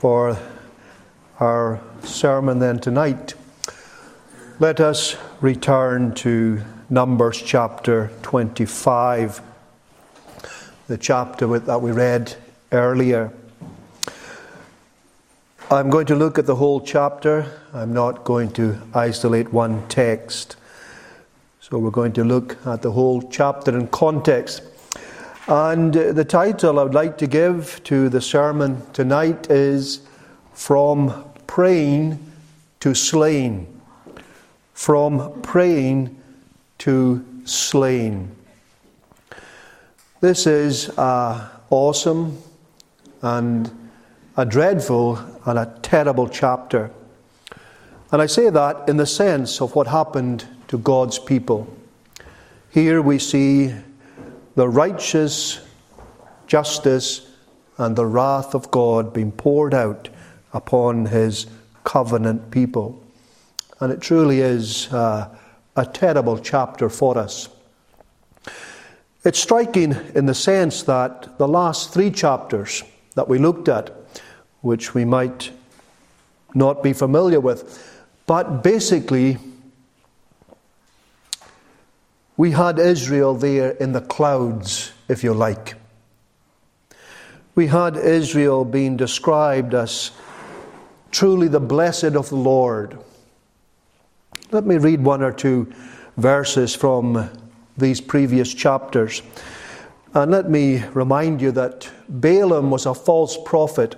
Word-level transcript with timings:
for 0.00 0.34
our 1.40 1.78
sermon 2.02 2.58
then 2.58 2.78
tonight. 2.78 3.34
Let 4.58 4.80
us 4.80 5.14
return 5.42 6.14
to 6.14 6.62
Numbers 6.88 7.42
chapter 7.42 8.10
25, 8.22 9.42
the 10.86 10.96
chapter 10.96 11.58
that 11.58 11.82
we 11.82 11.92
read 11.92 12.34
earlier. 12.72 13.30
I'm 15.70 15.90
going 15.90 16.06
to 16.06 16.16
look 16.16 16.38
at 16.38 16.46
the 16.46 16.56
whole 16.56 16.80
chapter. 16.80 17.60
I'm 17.74 17.92
not 17.92 18.24
going 18.24 18.52
to 18.52 18.80
isolate 18.94 19.52
one 19.52 19.86
text. 19.88 20.56
So 21.60 21.78
we're 21.78 21.90
going 21.90 22.14
to 22.14 22.24
look 22.24 22.56
at 22.66 22.80
the 22.80 22.92
whole 22.92 23.20
chapter 23.28 23.76
in 23.76 23.88
context. 23.88 24.62
And 25.50 25.92
the 25.92 26.24
title 26.24 26.78
I 26.78 26.84
would 26.84 26.94
like 26.94 27.18
to 27.18 27.26
give 27.26 27.82
to 27.82 28.08
the 28.08 28.20
sermon 28.20 28.88
tonight 28.92 29.50
is 29.50 30.02
From 30.52 31.24
Praying 31.48 32.20
to 32.78 32.94
Slain. 32.94 33.66
From 34.74 35.42
Praying 35.42 36.16
to 36.78 37.26
Slain. 37.46 38.30
This 40.20 40.46
is 40.46 40.88
an 40.96 41.48
awesome 41.68 42.38
and 43.20 43.90
a 44.36 44.46
dreadful 44.46 45.18
and 45.46 45.58
a 45.58 45.74
terrible 45.82 46.28
chapter. 46.28 46.92
And 48.12 48.22
I 48.22 48.26
say 48.26 48.50
that 48.50 48.88
in 48.88 48.98
the 48.98 49.06
sense 49.06 49.60
of 49.60 49.74
what 49.74 49.88
happened 49.88 50.46
to 50.68 50.78
God's 50.78 51.18
people. 51.18 51.66
Here 52.70 53.02
we 53.02 53.18
see 53.18 53.74
the 54.54 54.68
righteous 54.68 55.60
justice 56.46 57.30
and 57.78 57.96
the 57.96 58.06
wrath 58.06 58.54
of 58.54 58.70
God 58.70 59.12
being 59.12 59.32
poured 59.32 59.74
out 59.74 60.08
upon 60.52 61.06
his 61.06 61.46
covenant 61.84 62.50
people. 62.50 63.02
And 63.80 63.92
it 63.92 64.00
truly 64.00 64.40
is 64.40 64.92
uh, 64.92 65.34
a 65.76 65.86
terrible 65.86 66.38
chapter 66.38 66.88
for 66.88 67.16
us. 67.16 67.48
It's 69.24 69.38
striking 69.38 69.92
in 70.14 70.26
the 70.26 70.34
sense 70.34 70.82
that 70.84 71.38
the 71.38 71.48
last 71.48 71.92
three 71.92 72.10
chapters 72.10 72.82
that 73.14 73.28
we 73.28 73.38
looked 73.38 73.68
at 73.68 73.90
which 74.60 74.94
we 74.94 75.04
might 75.04 75.50
not 76.54 76.82
be 76.82 76.92
familiar 76.92 77.40
with. 77.40 77.86
But 78.26 78.62
basically, 78.62 79.38
we 82.40 82.52
had 82.52 82.78
Israel 82.78 83.34
there 83.34 83.72
in 83.72 83.92
the 83.92 84.00
clouds, 84.00 84.92
if 85.08 85.22
you 85.22 85.34
like. 85.34 85.74
We 87.54 87.66
had 87.66 87.98
Israel 87.98 88.64
being 88.64 88.96
described 88.96 89.74
as 89.74 90.10
truly 91.10 91.48
the 91.48 91.60
blessed 91.60 92.16
of 92.16 92.30
the 92.30 92.36
Lord. 92.36 92.98
Let 94.52 94.64
me 94.64 94.78
read 94.78 95.04
one 95.04 95.22
or 95.22 95.32
two 95.32 95.70
verses 96.16 96.74
from 96.74 97.28
these 97.76 98.00
previous 98.00 98.54
chapters. 98.54 99.20
And 100.14 100.30
let 100.30 100.48
me 100.48 100.82
remind 100.94 101.42
you 101.42 101.52
that 101.52 101.90
Balaam 102.08 102.70
was 102.70 102.86
a 102.86 102.94
false 102.94 103.36
prophet 103.44 103.96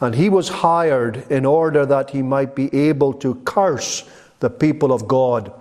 and 0.00 0.14
he 0.14 0.28
was 0.28 0.48
hired 0.48 1.28
in 1.32 1.44
order 1.44 1.84
that 1.84 2.10
he 2.10 2.22
might 2.22 2.54
be 2.54 2.72
able 2.72 3.12
to 3.14 3.34
curse 3.44 4.08
the 4.38 4.50
people 4.50 4.92
of 4.92 5.08
God. 5.08 5.52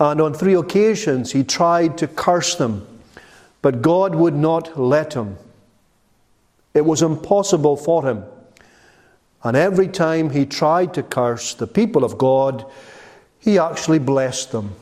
And 0.00 0.20
on 0.20 0.34
three 0.34 0.54
occasions 0.54 1.32
he 1.32 1.44
tried 1.44 1.98
to 1.98 2.08
curse 2.08 2.56
them, 2.56 2.86
but 3.62 3.82
God 3.82 4.14
would 4.14 4.34
not 4.34 4.78
let 4.78 5.14
him. 5.14 5.36
It 6.74 6.84
was 6.84 7.02
impossible 7.02 7.76
for 7.76 8.04
him. 8.04 8.24
And 9.44 9.56
every 9.56 9.88
time 9.88 10.30
he 10.30 10.46
tried 10.46 10.94
to 10.94 11.02
curse 11.02 11.54
the 11.54 11.66
people 11.66 12.02
of 12.02 12.18
God, 12.18 12.64
he 13.38 13.58
actually 13.58 13.98
blessed 13.98 14.52
them. 14.52 14.74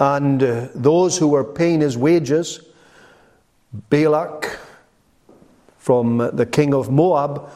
And 0.00 0.42
uh, 0.42 0.68
those 0.74 1.18
who 1.18 1.28
were 1.28 1.44
paying 1.44 1.80
his 1.80 1.98
wages, 1.98 2.60
Balak, 3.90 4.58
from 5.76 6.18
the 6.18 6.46
king 6.46 6.72
of 6.72 6.90
Moab 6.90 7.50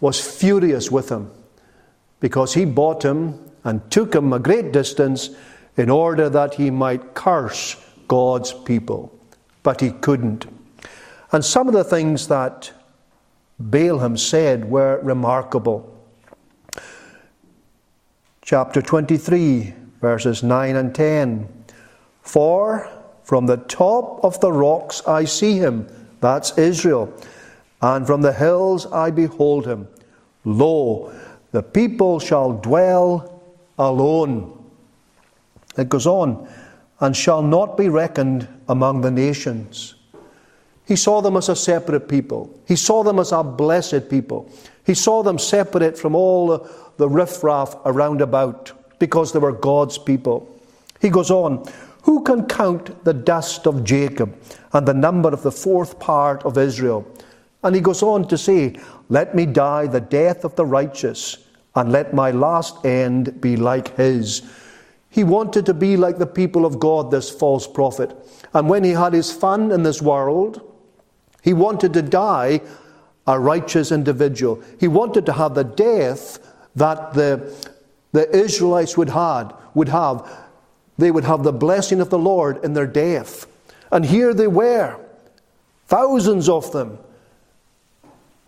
was 0.00 0.20
furious 0.20 0.90
with 0.90 1.08
him 1.08 1.30
because 2.20 2.54
he 2.54 2.64
bought 2.64 3.04
him 3.04 3.38
and 3.64 3.90
took 3.90 4.14
him 4.14 4.32
a 4.32 4.38
great 4.38 4.72
distance 4.72 5.30
in 5.78 5.88
order 5.88 6.28
that 6.28 6.54
he 6.54 6.70
might 6.70 7.14
curse 7.14 7.76
God's 8.08 8.52
people. 8.52 9.16
But 9.62 9.80
he 9.80 9.90
couldn't. 9.90 10.46
And 11.32 11.44
some 11.44 11.68
of 11.68 11.74
the 11.74 11.84
things 11.84 12.28
that 12.28 12.72
Balaam 13.58 14.16
said 14.16 14.70
were 14.70 15.00
remarkable. 15.02 15.94
Chapter 18.42 18.82
23, 18.82 19.74
verses 20.00 20.42
9 20.42 20.76
and 20.76 20.94
10. 20.94 21.48
For 22.22 22.90
from 23.22 23.46
the 23.46 23.58
top 23.58 24.24
of 24.24 24.40
the 24.40 24.52
rocks 24.52 25.02
I 25.06 25.24
see 25.24 25.58
him, 25.58 25.86
that's 26.20 26.56
Israel 26.58 27.12
and 27.80 28.06
from 28.06 28.22
the 28.22 28.32
hills 28.32 28.86
I 28.86 29.10
behold 29.10 29.66
him. 29.66 29.88
Lo, 30.44 31.12
the 31.52 31.62
people 31.62 32.18
shall 32.18 32.52
dwell 32.52 33.42
alone. 33.78 34.57
It 35.78 35.88
goes 35.88 36.06
on, 36.06 36.48
and 37.00 37.16
shall 37.16 37.42
not 37.42 37.76
be 37.76 37.88
reckoned 37.88 38.48
among 38.68 39.00
the 39.00 39.10
nations. 39.10 39.94
He 40.86 40.96
saw 40.96 41.20
them 41.20 41.36
as 41.36 41.48
a 41.48 41.56
separate 41.56 42.08
people. 42.08 42.58
He 42.66 42.74
saw 42.74 43.02
them 43.02 43.18
as 43.18 43.30
a 43.30 43.44
blessed 43.44 44.08
people. 44.10 44.50
He 44.84 44.94
saw 44.94 45.22
them 45.22 45.38
separate 45.38 45.98
from 45.98 46.14
all 46.14 46.66
the 46.96 47.08
riffraff 47.08 47.76
around 47.84 48.20
about 48.20 48.72
because 48.98 49.32
they 49.32 49.38
were 49.38 49.52
God's 49.52 49.98
people. 49.98 50.60
He 51.00 51.10
goes 51.10 51.30
on, 51.30 51.70
Who 52.02 52.22
can 52.24 52.46
count 52.46 53.04
the 53.04 53.14
dust 53.14 53.66
of 53.66 53.84
Jacob 53.84 54.34
and 54.72 54.88
the 54.88 54.94
number 54.94 55.28
of 55.28 55.42
the 55.42 55.52
fourth 55.52 55.98
part 56.00 56.42
of 56.44 56.58
Israel? 56.58 57.06
And 57.62 57.74
he 57.74 57.80
goes 57.80 58.02
on 58.02 58.26
to 58.28 58.38
say, 58.38 58.76
Let 59.08 59.34
me 59.34 59.46
die 59.46 59.86
the 59.86 60.00
death 60.00 60.44
of 60.44 60.56
the 60.56 60.66
righteous, 60.66 61.36
and 61.74 61.92
let 61.92 62.14
my 62.14 62.30
last 62.30 62.84
end 62.84 63.40
be 63.40 63.56
like 63.56 63.96
his. 63.96 64.42
He 65.10 65.24
wanted 65.24 65.66
to 65.66 65.74
be 65.74 65.96
like 65.96 66.18
the 66.18 66.26
people 66.26 66.66
of 66.66 66.78
God, 66.78 67.10
this 67.10 67.30
false 67.30 67.66
prophet. 67.66 68.14
And 68.52 68.68
when 68.68 68.84
he 68.84 68.90
had 68.90 69.12
his 69.12 69.32
fun 69.32 69.72
in 69.72 69.82
this 69.82 70.02
world, 70.02 70.60
he 71.42 71.54
wanted 71.54 71.92
to 71.94 72.02
die 72.02 72.60
a 73.26 73.38
righteous 73.38 73.92
individual. 73.92 74.62
He 74.80 74.88
wanted 74.88 75.26
to 75.26 75.32
have 75.32 75.54
the 75.54 75.64
death 75.64 76.38
that 76.76 77.14
the, 77.14 77.54
the 78.12 78.34
Israelites 78.36 78.96
would, 78.96 79.10
had, 79.10 79.52
would 79.74 79.88
have. 79.88 80.28
They 80.96 81.10
would 81.10 81.24
have 81.24 81.42
the 81.42 81.52
blessing 81.52 82.00
of 82.00 82.10
the 82.10 82.18
Lord 82.18 82.64
in 82.64 82.74
their 82.74 82.86
death. 82.86 83.46
And 83.90 84.04
here 84.04 84.34
they 84.34 84.46
were, 84.46 84.98
thousands 85.86 86.48
of 86.48 86.72
them 86.72 86.98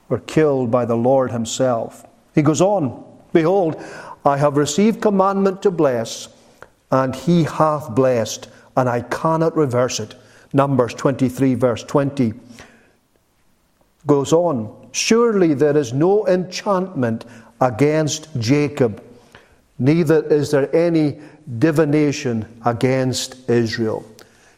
were 0.08 0.18
killed 0.18 0.70
by 0.70 0.84
the 0.84 0.96
Lord 0.96 1.30
Himself. 1.30 2.04
He 2.34 2.42
goes 2.42 2.60
on, 2.60 3.04
Behold, 3.32 3.82
I 4.24 4.36
have 4.36 4.56
received 4.56 5.00
commandment 5.00 5.62
to 5.62 5.70
bless, 5.70 6.28
and 6.90 7.14
He 7.14 7.44
hath 7.44 7.94
blessed, 7.94 8.48
and 8.76 8.88
I 8.88 9.02
cannot 9.02 9.56
reverse 9.56 10.00
it. 10.00 10.14
Numbers 10.52 10.94
23, 10.94 11.54
verse 11.54 11.84
20 11.84 12.32
goes 14.06 14.32
on, 14.32 14.88
Surely 14.92 15.54
there 15.54 15.76
is 15.76 15.92
no 15.92 16.26
enchantment 16.26 17.24
against 17.60 18.28
Jacob, 18.40 19.02
neither 19.78 20.22
is 20.26 20.50
there 20.50 20.74
any 20.74 21.20
divination 21.58 22.46
against 22.64 23.48
Israel. 23.48 24.04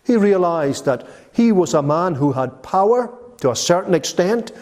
He 0.05 0.17
realized 0.17 0.85
that 0.87 1.07
he 1.33 1.53
was 1.53 1.75
a 1.75 1.83
man 1.83 2.15
who 2.15 2.33
had 2.33 2.63
power 2.63 3.13
to 3.41 3.51
a 3.51 3.57
certain 3.57 3.95
extent, 3.95 4.53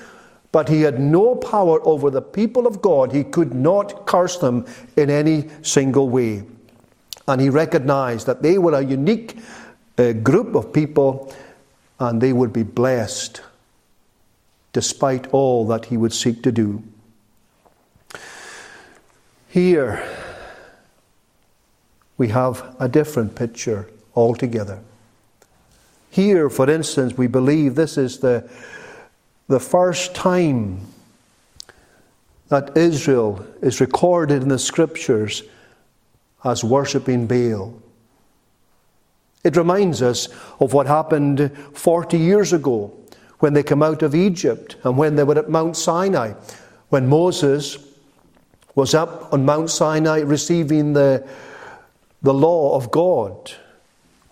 but 0.53 0.69
he 0.69 0.83
had 0.83 0.99
no 0.99 1.37
power 1.37 1.81
over 1.87 2.11
the 2.11 2.23
people 2.23 2.67
of 2.67 2.83
God. 2.83 3.13
He 3.13 3.25
could 3.25 3.55
not 3.55 4.07
curse 4.07 4.37
them 4.37 4.67
in 4.97 5.11
any 5.11 5.49
single 5.63 6.09
way. 6.09 6.43
And 7.29 7.41
he 7.41 7.49
recognized 7.49 8.27
that 8.27 8.43
they 8.43 8.59
were 8.59 8.75
a 8.75 8.85
unique 8.85 9.37
uh, 9.99 10.13
group 10.13 10.55
of 10.55 10.73
people 10.73 11.33
and 11.99 12.21
they 12.21 12.33
would 12.33 12.53
be 12.53 12.63
blessed 12.63 13.43
despite 14.73 15.27
all 15.33 15.67
that 15.67 15.87
he 15.87 15.97
would 15.97 16.13
seek 16.13 16.43
to 16.43 16.53
do. 16.53 16.83
Here, 19.49 20.03
we 22.17 22.29
have 22.29 22.77
a 22.79 22.89
different 22.89 23.35
picture 23.35 23.89
altogether. 24.15 24.81
Here, 26.11 26.49
for 26.49 26.69
instance, 26.71 27.17
we 27.17 27.27
believe 27.27 27.75
this 27.75 27.99
is 27.99 28.19
the 28.19 28.49
the 29.51 29.61
first 29.61 30.15
time 30.15 30.81
that 32.51 32.77
Israel 32.77 33.45
is 33.61 33.81
recorded 33.81 34.43
in 34.43 34.49
the 34.49 34.61
scriptures 34.61 35.43
as 36.45 36.65
worshipping 36.65 37.27
Baal. 37.27 37.75
It 39.43 39.57
reminds 39.57 40.03
us 40.03 40.29
of 40.59 40.73
what 40.73 40.87
happened 40.87 41.57
40 41.75 42.19
years 42.19 42.53
ago 42.53 42.93
when 43.39 43.55
they 43.55 43.63
came 43.63 43.83
out 43.83 44.03
of 44.03 44.15
Egypt 44.15 44.77
and 44.85 44.99
when 44.99 45.17
they 45.17 45.25
were 45.25 45.39
at 45.39 45.49
Mount 45.49 45.77
Sinai, 45.77 46.35
When 46.91 47.09
Moses 47.09 47.79
was 48.75 48.95
up 48.95 49.33
on 49.33 49.45
Mount 49.45 49.71
Sinai 49.71 50.21
receiving 50.21 50.93
the, 50.93 51.27
the 52.23 52.35
law 52.35 52.77
of 52.77 52.91
God, 52.91 53.53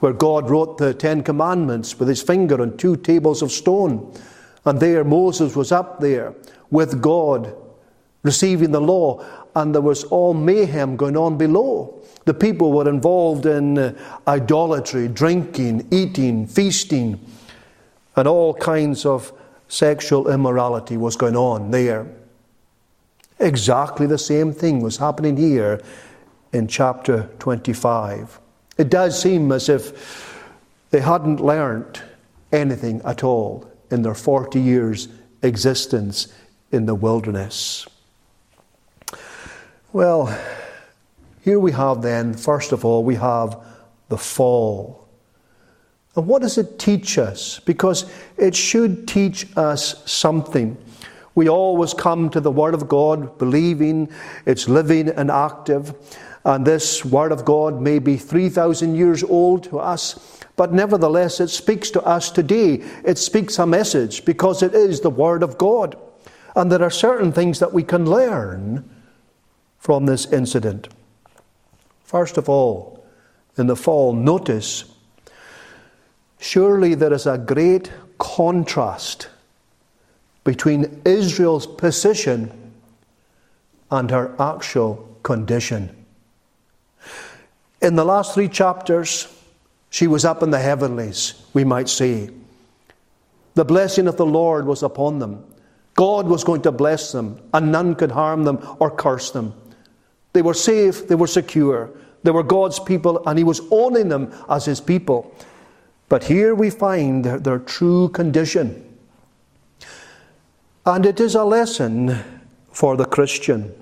where 0.01 0.13
God 0.13 0.51
wrote 0.51 0.79
the 0.79 0.95
Ten 0.95 1.23
Commandments 1.23 1.99
with 1.99 2.09
his 2.09 2.23
finger 2.23 2.61
on 2.61 2.77
two 2.77 2.97
tables 2.97 3.43
of 3.43 3.51
stone. 3.51 4.13
And 4.65 4.81
there 4.81 5.05
Moses 5.05 5.57
was 5.57 5.73
up 5.73 6.01
there 6.01 6.35
with 6.71 7.01
God 7.01 7.55
receiving 8.23 8.73
the 8.73 8.81
law, 8.81 9.25
and 9.59 9.75
there 9.75 9.83
was 9.83 10.05
all 10.05 10.35
mayhem 10.35 10.97
going 10.97 11.17
on 11.17 11.37
below. 11.37 12.01
The 12.27 12.35
people 12.35 12.73
were 12.73 12.89
involved 12.89 13.45
in 13.45 13.77
uh, 13.77 13.95
idolatry, 14.29 15.09
drinking, 15.09 15.89
eating, 15.91 16.47
feasting, 16.47 17.19
and 18.15 18.29
all 18.29 18.55
kinds 18.55 19.05
of 19.05 19.33
sexual 19.67 20.31
immorality 20.31 20.97
was 20.97 21.17
going 21.17 21.35
on 21.35 21.73
there. 21.73 22.07
Exactly 23.41 24.07
the 24.07 24.19
same 24.19 24.53
thing 24.53 24.81
was 24.81 24.97
happening 24.97 25.37
here 25.37 25.81
in 26.53 26.69
chapter 26.69 27.29
25. 27.41 28.39
It 28.77 28.91
does 28.91 29.21
seem 29.21 29.51
as 29.51 29.69
if 29.69 30.55
they 30.91 31.01
hadn't 31.01 31.41
learnt 31.41 32.03
anything 32.53 33.03
at 33.05 33.25
all 33.25 33.69
in 33.91 34.03
their 34.03 34.15
40 34.15 34.61
years' 34.61 35.09
existence 35.43 36.33
in 36.71 36.87
the 36.87 36.95
wilderness. 36.95 37.89
Well, 39.91 40.39
here 41.41 41.59
we 41.59 41.73
have 41.73 42.03
then, 42.03 42.35
first 42.35 42.73
of 42.73 42.85
all, 42.85 43.03
we 43.03 43.15
have 43.15 43.57
the 44.11 44.19
fall. 44.19 45.09
And 46.15 46.27
what 46.27 46.43
does 46.43 46.59
it 46.59 46.79
teach 46.79 47.17
us? 47.17 47.59
Because 47.61 48.05
it 48.37 48.55
should 48.55 49.09
teach 49.09 49.47
us 49.57 50.03
something. 50.05 50.77
We 51.35 51.49
always 51.49 51.95
come 51.95 52.29
to 52.31 52.41
the 52.41 52.51
Word 52.51 52.75
of 52.75 52.87
God 52.87 53.39
believing 53.39 54.11
it's 54.45 54.69
living 54.69 55.09
and 55.09 55.31
active. 55.31 55.95
And 56.45 56.67
this 56.67 57.03
Word 57.03 57.33
of 57.33 57.47
God 57.47 57.81
may 57.81 57.99
be 57.99 58.19
3,000 58.19 58.95
years 58.95 59.25
old 59.25 59.65
to 59.65 59.79
us, 59.79 60.39
but 60.57 60.71
nevertheless 60.71 61.41
it 61.41 61.49
speaks 61.49 61.91
to 61.93 62.03
us 62.03 62.31
today. 62.31 62.85
It 63.07 63.17
speaks 63.17 63.59
a 63.59 63.67
message 63.67 64.27
because 64.27 64.63
it 64.63 64.75
is 64.75 65.01
the 65.01 65.09
Word 65.09 65.43
of 65.43 65.57
God. 65.57 65.97
And 66.55 66.71
there 66.71 66.83
are 66.83 66.91
certain 66.91 67.33
things 67.33 67.59
that 67.61 67.73
we 67.73 67.85
can 67.85 68.05
learn 68.05 68.85
from 69.79 70.07
this 70.07 70.27
incident. 70.33 70.89
First 72.05 72.37
of 72.37 72.49
all, 72.49 73.05
in 73.57 73.67
the 73.67 73.77
fall, 73.77 74.13
notice 74.13 74.85
surely 76.41 76.95
there 76.95 77.13
is 77.13 77.27
a 77.27 77.39
great 77.39 77.91
contrast 78.19 79.29
between 80.45 81.03
Israel's 81.05 81.67
position 81.67 82.73
and 83.91 84.11
her 84.11 84.35
actual 84.41 85.17
condition. 85.23 85.95
In 87.81 87.97
the 87.97 88.05
last 88.05 88.35
three 88.35 88.49
chapters, 88.49 89.29
she 89.91 90.07
was 90.07 90.25
up 90.25 90.43
in 90.43 90.51
the 90.51 90.59
heavenlies, 90.59 91.35
we 91.55 91.65
might 91.65 91.89
say. 91.89 92.31
The 93.55 93.65
blessing 93.65 94.07
of 94.07 94.17
the 94.17 94.27
Lord 94.27 94.67
was 94.67 94.83
upon 94.83 95.19
them. 95.19 95.45
God 95.95 96.27
was 96.27 96.45
going 96.45 96.63
to 96.63 96.73
bless 96.73 97.13
them, 97.13 97.41
and 97.53 97.73
none 97.73 97.95
could 97.95 98.13
harm 98.13 98.45
them 98.45 98.65
or 98.79 98.91
curse 98.91 99.31
them. 99.31 99.53
They 100.33 100.43
were 100.43 100.55
safe, 100.55 101.09
they 101.09 101.15
were 101.15 101.27
secure, 101.27 101.91
they 102.23 102.31
were 102.31 102.43
God's 102.43 102.79
people, 102.79 103.27
and 103.27 103.39
He 103.39 103.45
was 103.45 103.61
owning 103.71 104.09
them 104.09 104.33
as 104.49 104.65
His 104.65 104.81
people. 104.81 105.35
But 106.09 106.25
here 106.25 106.55
we 106.55 106.71
find 106.71 107.25
their, 107.25 107.39
their 107.39 107.59
true 107.59 108.09
condition. 108.09 108.85
And 110.87 111.05
it 111.05 111.21
is 111.21 111.35
a 111.35 111.45
lesson 111.45 112.19
for 112.73 112.97
the 112.97 113.05
Christian. 113.05 113.75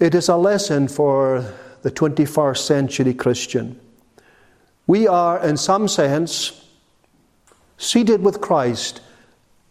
It 0.00 0.16
is 0.16 0.28
a 0.28 0.36
lesson 0.36 0.88
for 0.88 1.44
the 1.82 1.90
21st 1.90 2.58
century 2.58 3.14
Christian. 3.14 3.78
We 4.86 5.06
are, 5.06 5.40
in 5.44 5.56
some 5.56 5.86
sense, 5.86 6.66
seated 7.78 8.22
with 8.22 8.40
Christ 8.40 9.00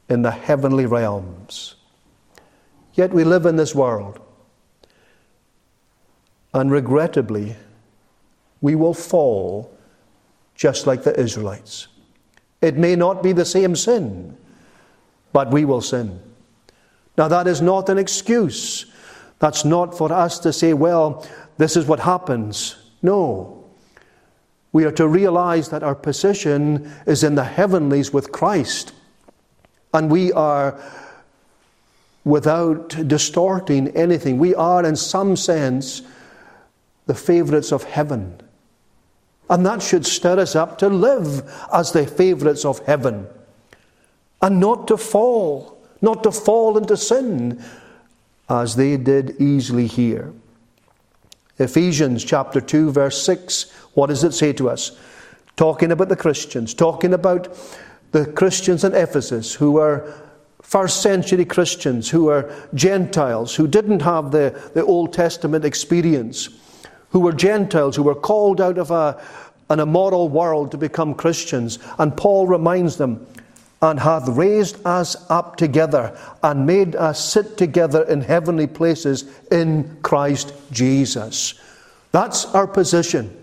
in 0.07 0.21
the 0.21 0.31
heavenly 0.31 0.85
realms. 0.85 1.75
Yet 2.93 3.13
we 3.13 3.23
live 3.23 3.45
in 3.45 3.55
this 3.55 3.73
world. 3.73 4.19
And 6.53 6.71
regrettably, 6.71 7.55
we 8.59 8.75
will 8.75 8.93
fall 8.93 9.75
just 10.55 10.85
like 10.85 11.03
the 11.03 11.17
Israelites. 11.19 11.88
It 12.61 12.77
may 12.77 12.95
not 12.95 13.23
be 13.23 13.31
the 13.31 13.45
same 13.45 13.75
sin, 13.75 14.38
but 15.33 15.51
we 15.51 15.65
will 15.65 15.81
sin. 15.81 16.19
Now, 17.17 17.27
that 17.27 17.47
is 17.47 17.61
not 17.61 17.89
an 17.89 17.97
excuse. 17.97 18.85
That's 19.39 19.65
not 19.65 19.97
for 19.97 20.11
us 20.13 20.39
to 20.39 20.53
say, 20.53 20.73
well, 20.73 21.25
this 21.57 21.75
is 21.75 21.85
what 21.85 21.99
happens. 21.99 22.75
No. 23.01 23.65
We 24.71 24.85
are 24.85 24.91
to 24.91 25.07
realize 25.07 25.69
that 25.69 25.83
our 25.83 25.95
position 25.95 26.91
is 27.07 27.23
in 27.23 27.35
the 27.35 27.43
heavenlies 27.43 28.13
with 28.13 28.31
Christ. 28.31 28.93
And 29.93 30.09
we 30.09 30.31
are, 30.33 30.79
without 32.23 32.89
distorting 33.07 33.89
anything, 33.89 34.38
we 34.38 34.53
are, 34.56 34.85
in 34.85 34.95
some 34.95 35.35
sense, 35.35 36.01
the 37.07 37.15
favourites 37.15 37.71
of 37.71 37.83
heaven. 37.83 38.39
And 39.50 39.65
that 39.65 39.81
should 39.81 40.06
stir 40.06 40.39
us 40.39 40.56
up 40.56 40.77
to 40.77 40.88
live 40.88 41.50
as 41.73 41.91
the 41.91 42.07
favourites 42.07 42.63
of 42.63 42.79
heaven 42.85 43.27
and 44.41 44.59
not 44.59 44.88
to 44.88 44.97
fall, 44.97 45.77
not 46.01 46.23
to 46.23 46.31
fall 46.31 46.77
into 46.77 46.95
sin 46.95 47.63
as 48.50 48.75
they 48.75 48.97
did 48.97 49.35
easily 49.39 49.88
here. 49.88 50.33
Ephesians 51.59 52.24
chapter 52.24 52.59
2, 52.59 52.91
verse 52.91 53.21
6, 53.24 53.71
what 53.94 54.07
does 54.07 54.24
it 54.24 54.33
say 54.33 54.51
to 54.53 54.69
us? 54.69 54.97
Talking 55.56 55.91
about 55.91 56.09
the 56.09 56.15
Christians, 56.15 56.74
talking 56.74 57.13
about 57.13 57.56
the 58.12 58.25
Christians 58.25 58.83
in 58.83 58.94
Ephesus 58.94 59.53
who 59.53 59.74
were 59.74 60.20
first 60.71 61.01
century 61.01 61.44
Christians, 61.44 62.09
who 62.09 62.23
were 62.25 62.50
Gentiles, 62.73 63.53
who 63.53 63.68
didn't 63.68 64.01
have 64.03 64.31
the, 64.31 64.57
the 64.73 64.85
Old 64.85 65.12
Testament 65.12 65.65
experience, 65.65 66.47
who 67.09 67.19
were 67.19 67.33
Gentiles, 67.33 67.97
who 67.97 68.03
were 68.03 68.15
called 68.15 68.62
out 68.62 68.77
of 68.77 68.89
a, 68.89 69.21
an 69.69 69.81
immoral 69.81 70.29
world 70.29 70.71
to 70.71 70.77
become 70.77 71.13
Christians. 71.13 71.77
And 72.00 72.15
Paul 72.15 72.47
reminds 72.47 72.95
them 72.95 73.27
and 73.81 74.00
hath 74.00 74.29
raised 74.29 74.77
us 74.88 75.29
up 75.29 75.57
together 75.57 76.18
and 76.41 76.65
made 76.65 76.95
us 76.95 77.21
sit 77.33 77.57
together 77.57 78.03
in 78.03 78.22
heavenly 78.22 78.67
places 78.67 79.25
in 79.51 79.98
Christ 80.03 80.53
Jesus. 80.72 81.55
That's 82.13 82.45
our 82.45 82.65
position. 82.65 83.40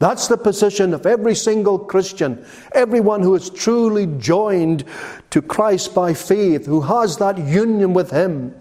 That's 0.00 0.28
the 0.28 0.38
position 0.38 0.94
of 0.94 1.04
every 1.04 1.34
single 1.34 1.78
Christian, 1.78 2.44
everyone 2.72 3.22
who 3.22 3.34
is 3.34 3.50
truly 3.50 4.06
joined 4.06 4.84
to 5.28 5.42
Christ 5.42 5.94
by 5.94 6.14
faith, 6.14 6.64
who 6.64 6.80
has 6.80 7.18
that 7.18 7.36
union 7.36 7.92
with 7.92 8.10
Him. 8.10 8.54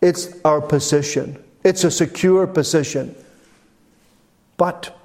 It's 0.00 0.40
our 0.44 0.60
position. 0.60 1.42
It's 1.64 1.82
a 1.82 1.90
secure 1.90 2.46
position. 2.46 3.16
But 4.56 4.96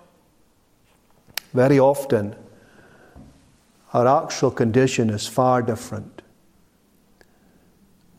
very 1.54 1.80
often, 1.80 2.36
our 3.94 4.24
actual 4.24 4.52
condition 4.52 5.10
is 5.10 5.26
far 5.26 5.64
different. 5.64 6.22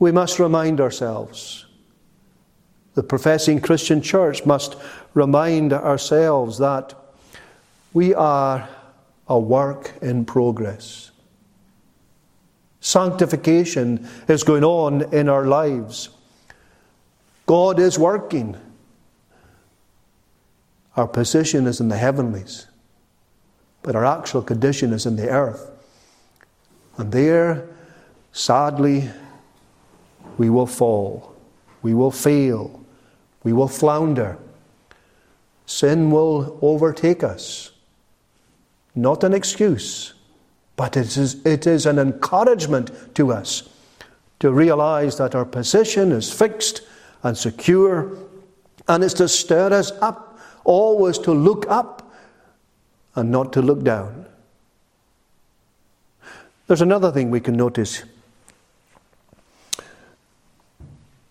We 0.01 0.11
must 0.11 0.41
remind 0.41 0.81
ourselves. 0.81 1.67
The 2.95 3.03
professing 3.03 3.61
Christian 3.61 4.03
church 4.03 4.45
must 4.45 4.77
remind 5.15 5.73
ourselves 5.73 6.59
that 6.59 6.95
we 7.93 8.15
are 8.15 8.69
a 9.29 9.39
work 9.39 9.93
in 10.03 10.25
progress. 10.25 11.11
Sanctification 12.81 14.09
is 14.27 14.43
going 14.43 14.65
on 14.65 15.13
in 15.15 15.29
our 15.29 15.47
lives. 15.47 16.09
God 17.47 17.79
is 17.79 17.99
working. 17.99 18.57
Our 20.97 21.07
position 21.07 21.67
is 21.67 21.81
in 21.81 21.89
the 21.89 21.97
heavenlies 21.97 22.67
but 23.83 23.97
our 23.97 24.05
actual 24.05 24.43
condition 24.43 24.93
is 24.93 25.07
in 25.07 25.17
the 25.17 25.29
earth. 25.29 25.71
And 26.99 27.13
there, 27.13 27.67
sadly, 28.33 29.09
we 30.37 30.51
will 30.51 30.67
fall, 30.67 31.35
we 31.83 31.95
will 31.95 32.11
fail, 32.11 32.80
we 33.43 33.53
will 33.53 33.69
flounder. 33.69 34.39
Sin 35.67 36.11
will 36.11 36.59
overtake 36.63 37.23
us. 37.23 37.71
Not 38.95 39.25
an 39.25 39.33
excuse, 39.33 40.15
but 40.77 40.97
it 40.97 41.17
is, 41.17 41.45
it 41.47 41.67
is 41.67 41.87
an 41.87 41.99
encouragement 41.99 43.15
to 43.15 43.33
us 43.33 43.69
to 44.41 44.51
realize 44.51 45.19
that 45.19 45.35
our 45.35 45.45
position 45.45 46.13
is 46.13 46.33
fixed 46.33 46.83
and 47.23 47.37
secure, 47.37 48.17
and 48.89 49.05
it's 49.05 49.15
to 49.15 49.29
stir 49.29 49.73
us 49.73 49.93
up, 50.01 50.39
always 50.65 51.19
to 51.19 51.33
look 51.33 51.67
up 51.69 52.11
and 53.15 53.31
not 53.31 53.53
to 53.53 53.63
look 53.63 53.83
down. 53.85 54.27
There's 56.67 56.83
another 56.83 57.13
thing 57.13 57.31
we 57.31 57.41
can 57.41 57.57
notice 57.57 58.05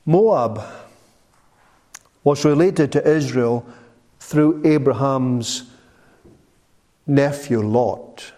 Moab 0.06 0.62
was 2.24 2.46
related 2.46 2.92
to 2.92 3.08
Israel 3.08 3.66
through 4.20 4.62
Abraham's 4.66 5.64
nephew 7.08 7.62
Lot. 7.62 8.32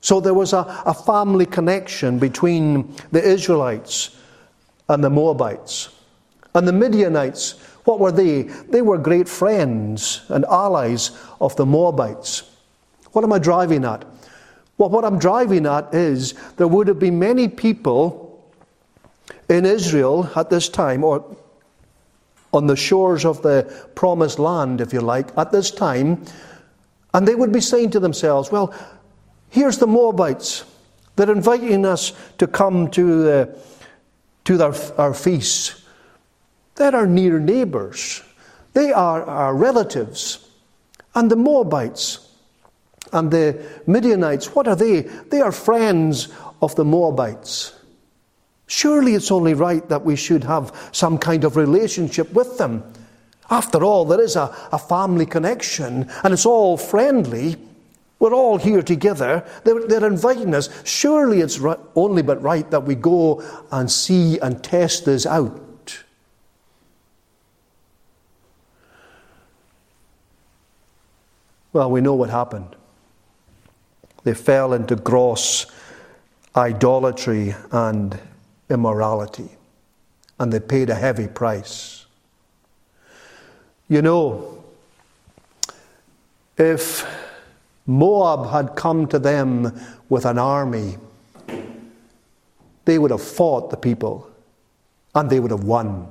So 0.00 0.20
there 0.20 0.34
was 0.34 0.52
a, 0.52 0.82
a 0.86 0.94
family 0.94 1.46
connection 1.46 2.18
between 2.18 2.94
the 3.10 3.22
Israelites 3.22 4.16
and 4.88 5.02
the 5.02 5.10
Moabites. 5.10 5.90
And 6.54 6.66
the 6.66 6.72
Midianites, 6.72 7.52
what 7.84 8.00
were 8.00 8.12
they? 8.12 8.42
They 8.42 8.82
were 8.82 8.98
great 8.98 9.28
friends 9.28 10.22
and 10.28 10.44
allies 10.44 11.10
of 11.40 11.56
the 11.56 11.66
Moabites. 11.66 12.42
What 13.12 13.24
am 13.24 13.32
I 13.32 13.38
driving 13.38 13.84
at? 13.84 14.04
Well, 14.76 14.90
what 14.90 15.04
I'm 15.04 15.18
driving 15.18 15.66
at 15.66 15.92
is 15.94 16.34
there 16.56 16.68
would 16.68 16.86
have 16.88 16.98
been 16.98 17.18
many 17.18 17.48
people 17.48 18.24
in 19.48 19.66
Israel 19.66 20.30
at 20.36 20.50
this 20.50 20.68
time, 20.68 21.02
or 21.02 21.36
on 22.58 22.66
the 22.66 22.74
shores 22.74 23.24
of 23.24 23.40
the 23.42 23.62
promised 23.94 24.40
land, 24.40 24.80
if 24.80 24.92
you 24.92 25.00
like, 25.00 25.28
at 25.38 25.52
this 25.52 25.70
time, 25.70 26.24
and 27.14 27.26
they 27.26 27.36
would 27.36 27.52
be 27.52 27.60
saying 27.60 27.90
to 27.90 28.00
themselves, 28.00 28.50
Well, 28.50 28.74
here's 29.48 29.78
the 29.78 29.86
Moabites. 29.86 30.64
They're 31.14 31.30
inviting 31.30 31.86
us 31.86 32.12
to 32.38 32.48
come 32.48 32.90
to, 32.90 33.30
uh, 33.30 33.46
to 34.44 34.56
their, 34.56 34.74
our 34.98 35.14
feasts. 35.14 35.84
They're 36.74 36.96
our 36.96 37.06
near 37.06 37.38
neighbours. 37.38 38.22
They 38.72 38.92
are 38.92 39.24
our 39.24 39.54
relatives. 39.54 40.50
And 41.14 41.30
the 41.30 41.36
Moabites 41.36 42.28
and 43.12 43.30
the 43.30 43.64
Midianites, 43.86 44.54
what 44.54 44.66
are 44.66 44.76
they? 44.76 45.02
They 45.02 45.40
are 45.40 45.52
friends 45.52 46.28
of 46.60 46.74
the 46.74 46.84
Moabites. 46.84 47.77
Surely 48.68 49.14
it's 49.14 49.32
only 49.32 49.54
right 49.54 49.88
that 49.88 50.04
we 50.04 50.14
should 50.14 50.44
have 50.44 50.90
some 50.92 51.18
kind 51.18 51.42
of 51.42 51.56
relationship 51.56 52.30
with 52.34 52.58
them. 52.58 52.84
After 53.50 53.82
all, 53.82 54.04
there 54.04 54.20
is 54.20 54.36
a, 54.36 54.54
a 54.70 54.78
family 54.78 55.24
connection 55.24 56.08
and 56.22 56.34
it's 56.34 56.44
all 56.44 56.76
friendly. 56.76 57.56
We're 58.18 58.34
all 58.34 58.58
here 58.58 58.82
together. 58.82 59.42
They're, 59.64 59.86
they're 59.86 60.06
inviting 60.06 60.54
us. 60.54 60.68
Surely 60.86 61.40
it's 61.40 61.58
right, 61.58 61.78
only 61.96 62.20
but 62.20 62.42
right 62.42 62.70
that 62.70 62.82
we 62.82 62.94
go 62.94 63.42
and 63.72 63.90
see 63.90 64.38
and 64.38 64.62
test 64.62 65.06
this 65.06 65.24
out. 65.24 66.04
Well, 71.72 71.90
we 71.90 72.02
know 72.02 72.14
what 72.14 72.28
happened. 72.28 72.76
They 74.24 74.34
fell 74.34 74.74
into 74.74 74.94
gross 74.94 75.64
idolatry 76.54 77.54
and 77.72 78.18
immorality, 78.70 79.48
and 80.38 80.52
they 80.52 80.60
paid 80.60 80.90
a 80.90 80.94
heavy 80.94 81.28
price. 81.28 82.06
You 83.88 84.02
know, 84.02 84.64
if 86.56 87.06
Moab 87.86 88.50
had 88.50 88.76
come 88.76 89.06
to 89.08 89.18
them 89.18 89.72
with 90.08 90.26
an 90.26 90.38
army, 90.38 90.98
they 92.84 92.98
would 92.98 93.10
have 93.10 93.22
fought 93.22 93.70
the 93.70 93.76
people 93.76 94.30
and 95.14 95.30
they 95.30 95.40
would 95.40 95.50
have 95.50 95.64
won. 95.64 96.08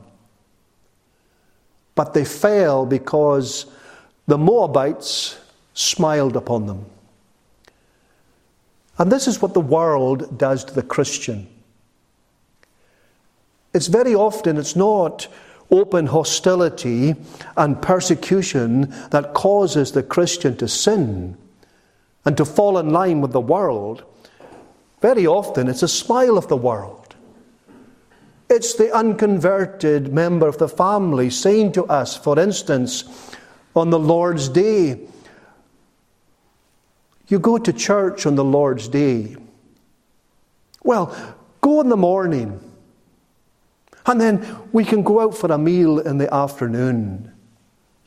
But 1.96 2.14
they 2.14 2.26
fell 2.26 2.86
because 2.86 3.66
the 4.28 4.38
Moabites 4.38 5.40
smiled 5.74 6.36
upon 6.36 6.66
them. 6.66 6.86
And 8.98 9.12
this 9.12 9.28
is 9.28 9.42
what 9.42 9.54
the 9.54 9.62
world 9.62 10.38
does 10.38 10.64
to 10.66 10.74
the 10.74 10.84
Christian. 10.84 11.48
It's 13.74 13.88
very 13.88 14.16
often, 14.16 14.58
it's 14.58 14.76
not 14.76 15.28
open 15.70 16.08
hostility 16.08 17.16
and 17.56 17.82
persecution 17.82 18.94
that 19.12 19.34
causes 19.34 19.92
the 19.92 20.04
Christian 20.04 20.56
to 20.58 20.68
sin 20.68 21.38
and 22.26 22.38
to 22.38 22.46
fall 22.46 22.78
in 22.78 22.90
line 22.90 23.22
with 23.22 23.32
the 23.32 23.42
world. 23.42 24.04
Very 25.02 25.28
often, 25.28 25.68
it's 25.68 25.84
a 25.84 25.88
smile 25.88 26.38
of 26.38 26.48
the 26.48 26.58
world. 26.58 27.16
It's 28.50 28.76
the 28.76 28.94
unconverted 28.96 30.14
member 30.14 30.48
of 30.48 30.58
the 30.58 30.70
family 30.70 31.30
saying 31.30 31.74
to 31.74 31.86
us, 31.86 32.16
for 32.16 32.40
instance, 32.40 33.04
on 33.76 33.90
the 33.90 34.00
Lord's 34.00 34.50
Day, 34.50 35.08
you 37.28 37.40
go 37.40 37.58
to 37.58 37.74
church 37.74 38.26
on 38.26 38.36
the 38.36 38.44
Lord's 38.44 38.88
Day. 38.88 39.36
Well, 40.82 41.16
go 41.60 41.82
in 41.82 41.90
the 41.90 41.98
morning 41.98 42.67
and 44.08 44.20
then 44.20 44.46
we 44.72 44.86
can 44.86 45.04
go 45.04 45.20
out 45.20 45.36
for 45.36 45.52
a 45.52 45.58
meal 45.58 46.00
in 46.00 46.18
the 46.18 46.34
afternoon. 46.34 47.32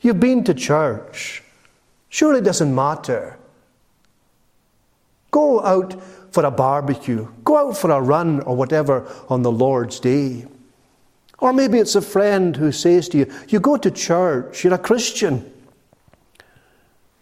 You've 0.01 0.19
been 0.19 0.43
to 0.45 0.53
church. 0.53 1.43
Surely 2.09 2.39
it 2.39 2.43
doesn't 2.43 2.73
matter. 2.73 3.37
Go 5.29 5.61
out 5.61 6.01
for 6.31 6.43
a 6.43 6.51
barbecue. 6.51 7.27
Go 7.43 7.69
out 7.69 7.77
for 7.77 7.91
a 7.91 8.01
run 8.01 8.41
or 8.41 8.55
whatever 8.55 9.09
on 9.29 9.43
the 9.43 9.51
Lord's 9.51 9.99
day. 9.99 10.45
Or 11.39 11.53
maybe 11.53 11.79
it's 11.79 11.95
a 11.95 12.01
friend 12.01 12.55
who 12.55 12.71
says 12.71 13.07
to 13.09 13.19
you, 13.19 13.33
You 13.47 13.59
go 13.59 13.77
to 13.77 13.91
church, 13.91 14.63
you're 14.63 14.73
a 14.73 14.79
Christian. 14.79 15.51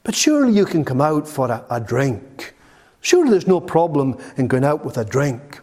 But 0.03 0.15
surely 0.15 0.53
you 0.53 0.65
can 0.65 0.86
come 0.86 1.01
out 1.01 1.27
for 1.27 1.51
a, 1.51 1.65
a 1.69 1.79
drink. 1.79 2.55
Surely 3.01 3.31
there's 3.31 3.48
no 3.48 3.59
problem 3.59 4.17
in 4.38 4.48
going 4.48 4.63
out 4.63 4.83
with 4.83 4.98
a 4.98 5.05
drink. 5.05 5.59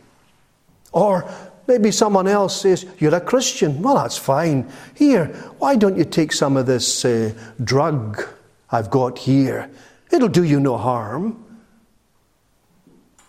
Or 0.93 1.29
Maybe 1.67 1.91
someone 1.91 2.29
else 2.29 2.61
says, 2.61 2.87
You're 2.99 3.15
a 3.15 3.21
Christian. 3.21 3.83
Well, 3.83 3.97
that's 3.97 4.17
fine. 4.17 4.71
Here, 4.95 5.27
why 5.59 5.77
don't 5.77 5.97
you 5.97 6.05
take 6.05 6.33
some 6.33 6.57
of 6.57 6.67
this 6.67 7.05
uh, 7.05 7.33
drug 7.63 8.25
I've 8.71 8.91
got 8.91 9.19
here? 9.19 9.71
It'll 10.13 10.29
do 10.29 10.45
you 10.45 10.61
no 10.61 10.77
harm. 10.77 11.43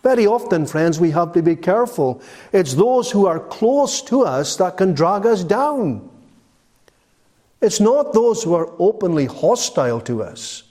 Very 0.03 0.27
often, 0.27 0.65
friends, 0.65 0.99
we 0.99 1.11
have 1.11 1.33
to 1.33 1.41
be 1.41 1.55
careful. 1.55 2.21
It's 2.53 2.75
those 2.75 3.11
who 3.11 3.25
are 3.25 3.39
close 3.39 4.01
to 4.03 4.21
us 4.21 4.55
that 4.57 4.77
can 4.77 4.93
drag 4.93 5.25
us 5.25 5.43
down. 5.43 6.09
It's 7.59 7.79
not 7.79 8.13
those 8.13 8.43
who 8.43 8.53
are 8.53 8.71
openly 8.77 9.25
hostile 9.25 9.99
to 10.01 10.21
us. 10.21 10.63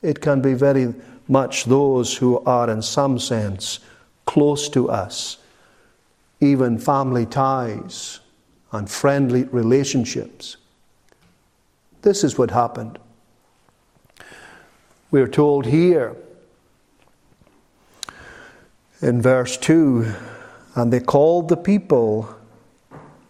It 0.00 0.20
can 0.20 0.40
be 0.40 0.54
very 0.54 0.94
much 1.26 1.64
those 1.64 2.16
who 2.16 2.38
are, 2.44 2.70
in 2.70 2.82
some 2.82 3.18
sense, 3.18 3.80
close 4.24 4.68
to 4.70 4.88
us 4.88 5.39
even 6.40 6.78
family 6.78 7.26
ties 7.26 8.20
and 8.72 8.90
friendly 8.90 9.44
relationships. 9.44 10.56
This 12.02 12.24
is 12.24 12.38
what 12.38 12.50
happened. 12.50 12.98
We're 15.10 15.28
told 15.28 15.66
here 15.66 16.16
in 19.02 19.20
verse 19.20 19.56
2 19.56 20.12
and 20.74 20.92
they 20.92 21.00
called 21.00 21.48
the 21.48 21.56
people, 21.56 22.32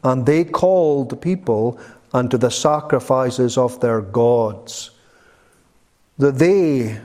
and 0.05 0.27
they 0.27 0.45
called 0.45 1.11
the 1.11 1.17
people 1.17 1.81
unto 2.13 2.37
the 2.37 2.51
sacrifices 2.51 3.57
of 3.57 3.81
their 3.81 4.01
gods. 4.01 4.91
The 6.19 6.33
they 6.33 7.01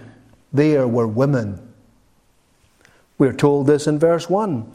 there 0.52 0.88
were 0.88 1.08
women. 1.08 1.62
We're 3.18 3.34
told 3.34 3.68
this 3.68 3.88
in 3.88 3.98
verse 3.98 4.30
1. 4.30 4.72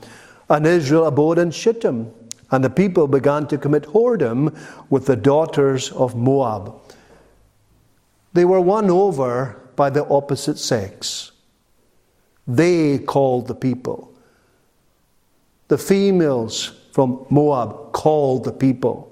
And 0.51 0.67
Israel 0.67 1.07
abode 1.07 1.39
in 1.39 1.53
Shittim, 1.53 2.13
and 2.51 2.65
the 2.65 2.69
people 2.69 3.07
began 3.07 3.47
to 3.47 3.57
commit 3.57 3.85
whoredom 3.85 4.59
with 4.91 5.07
the 5.07 5.15
daughters 5.15 5.93
of 5.93 6.17
Moab. 6.17 6.75
They 8.33 8.45
were 8.45 8.61
won 8.61 8.91
over 8.91 9.61
by 9.77 9.91
the 9.91 10.05
opposite 10.09 10.59
sex. 10.59 11.31
They 12.49 12.99
called 12.99 13.47
the 13.47 13.55
people. 13.55 14.13
The 15.69 15.79
females 15.79 16.73
from 16.93 17.25
Moab 17.31 17.93
called 17.93 18.43
the 18.43 18.53
people. 18.53 19.07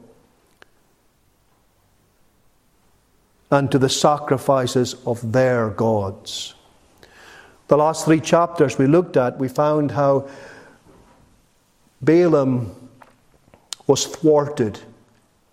And 3.50 3.70
to 3.70 3.78
the 3.78 3.88
sacrifices 3.88 4.96
of 5.06 5.32
their 5.32 5.70
gods. 5.70 6.54
The 7.68 7.76
last 7.76 8.04
three 8.04 8.20
chapters 8.20 8.76
we 8.76 8.88
looked 8.88 9.16
at, 9.16 9.38
we 9.38 9.46
found 9.46 9.92
how 9.92 10.28
Balaam 12.00 12.74
was 13.86 14.06
thwarted. 14.06 14.80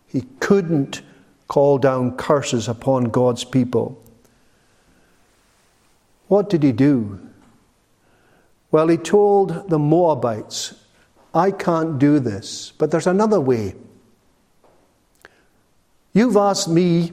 He 0.08 0.22
couldn't 0.40 1.02
call 1.48 1.78
down 1.78 2.18
curses 2.18 2.68
upon 2.68 3.06
God's 3.06 3.44
people. 3.44 4.02
What 6.28 6.50
did 6.50 6.64
he 6.64 6.72
do? 6.72 7.20
Well, 8.72 8.88
he 8.88 8.98
told 8.98 9.70
the 9.70 9.80
Moabites, 9.80 10.74
I 11.34 11.52
can't 11.52 12.00
do 12.00 12.20
this, 12.20 12.74
but 12.78 12.92
there's 12.92 13.08
another 13.08 13.40
way. 13.40 13.76
You've 16.14 16.38
asked 16.38 16.70
me 16.70 17.12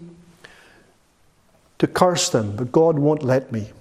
to 1.79 1.87
curse 1.87 2.29
them, 2.31 2.57
but 2.57 2.71
God 2.71 2.99
won't 2.99 3.23
let 3.23 3.53
me. 3.53 3.73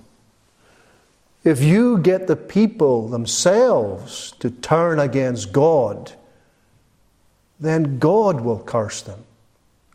If 1.44 1.62
you 1.64 1.98
get 1.98 2.28
the 2.28 2.36
people 2.36 3.08
themselves 3.08 4.34
to 4.40 4.52
turn 4.52 5.00
against 5.00 5.52
God, 5.52 6.12
then 7.60 7.98
God 8.00 8.42
will 8.42 8.60
curse 8.60 9.02
them. 9.02 9.24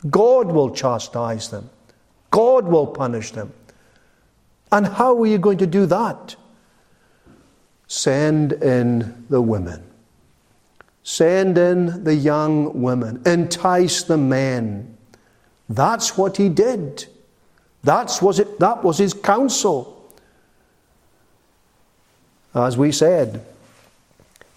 God 0.09 0.47
will 0.51 0.71
chastise 0.71 1.49
them. 1.49 1.69
God 2.31 2.65
will 2.65 2.87
punish 2.87 3.31
them. 3.31 3.53
And 4.71 4.85
how 4.85 5.21
are 5.21 5.25
you 5.25 5.37
going 5.37 5.57
to 5.59 5.67
do 5.67 5.85
that? 5.85 6.35
Send 7.87 8.51
in 8.53 9.25
the 9.29 9.41
women. 9.41 9.83
Send 11.03 11.57
in 11.57 12.03
the 12.03 12.15
young 12.15 12.81
women. 12.81 13.21
Entice 13.25 14.03
the 14.03 14.17
men. 14.17 14.97
That's 15.69 16.17
what 16.17 16.35
he 16.35 16.49
did. 16.49 17.05
That's 17.83 18.21
was 18.21 18.39
it, 18.39 18.59
that 18.59 18.83
was 18.83 18.97
his 18.97 19.13
counsel. 19.13 19.96
As 22.57 22.75
we 22.75 22.91
said, 22.91 23.45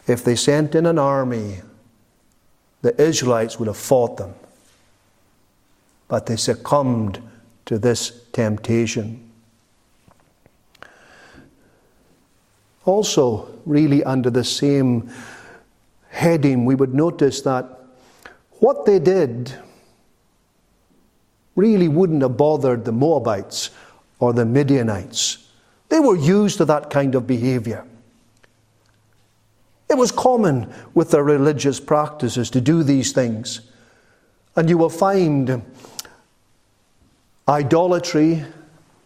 if 0.07 0.25
they 0.25 0.35
sent 0.35 0.75
in 0.75 0.87
an 0.87 0.99
army, 0.99 1.61
the 2.80 2.99
Israelites 2.99 3.59
would 3.59 3.66
have 3.66 3.76
fought 3.76 4.16
them. 4.16 4.35
But 6.09 6.25
they 6.25 6.37
succumbed 6.37 7.23
to 7.66 7.78
this 7.78 8.23
temptation. 8.33 9.30
Also, 12.87 13.50
really 13.66 14.02
under 14.02 14.30
the 14.30 14.45
same 14.45 15.12
heading, 16.09 16.64
we 16.64 16.75
would 16.75 16.95
notice 16.95 17.42
that 17.42 17.66
what 18.61 18.87
they 18.87 18.99
did 18.99 19.54
really 21.54 21.88
wouldn't 21.88 22.23
have 22.23 22.38
bothered 22.38 22.87
the 22.87 22.92
Moabites 22.92 23.69
or 24.19 24.33
the 24.33 24.47
Midianites. 24.47 25.50
They 25.90 26.00
were 26.00 26.16
used 26.16 26.59
to 26.59 26.64
that 26.66 26.88
kind 26.88 27.14
of 27.14 27.26
behavior. 27.26 27.85
It 29.90 29.99
was 29.99 30.12
common 30.12 30.73
with 30.94 31.11
their 31.11 31.25
religious 31.25 31.80
practices 31.80 32.49
to 32.50 32.61
do 32.61 32.85
these 32.85 33.12
things. 33.12 33.61
And 34.54 34.70
you 34.70 34.78
will 34.78 34.88
find 34.88 35.62
idolatry 37.49 38.44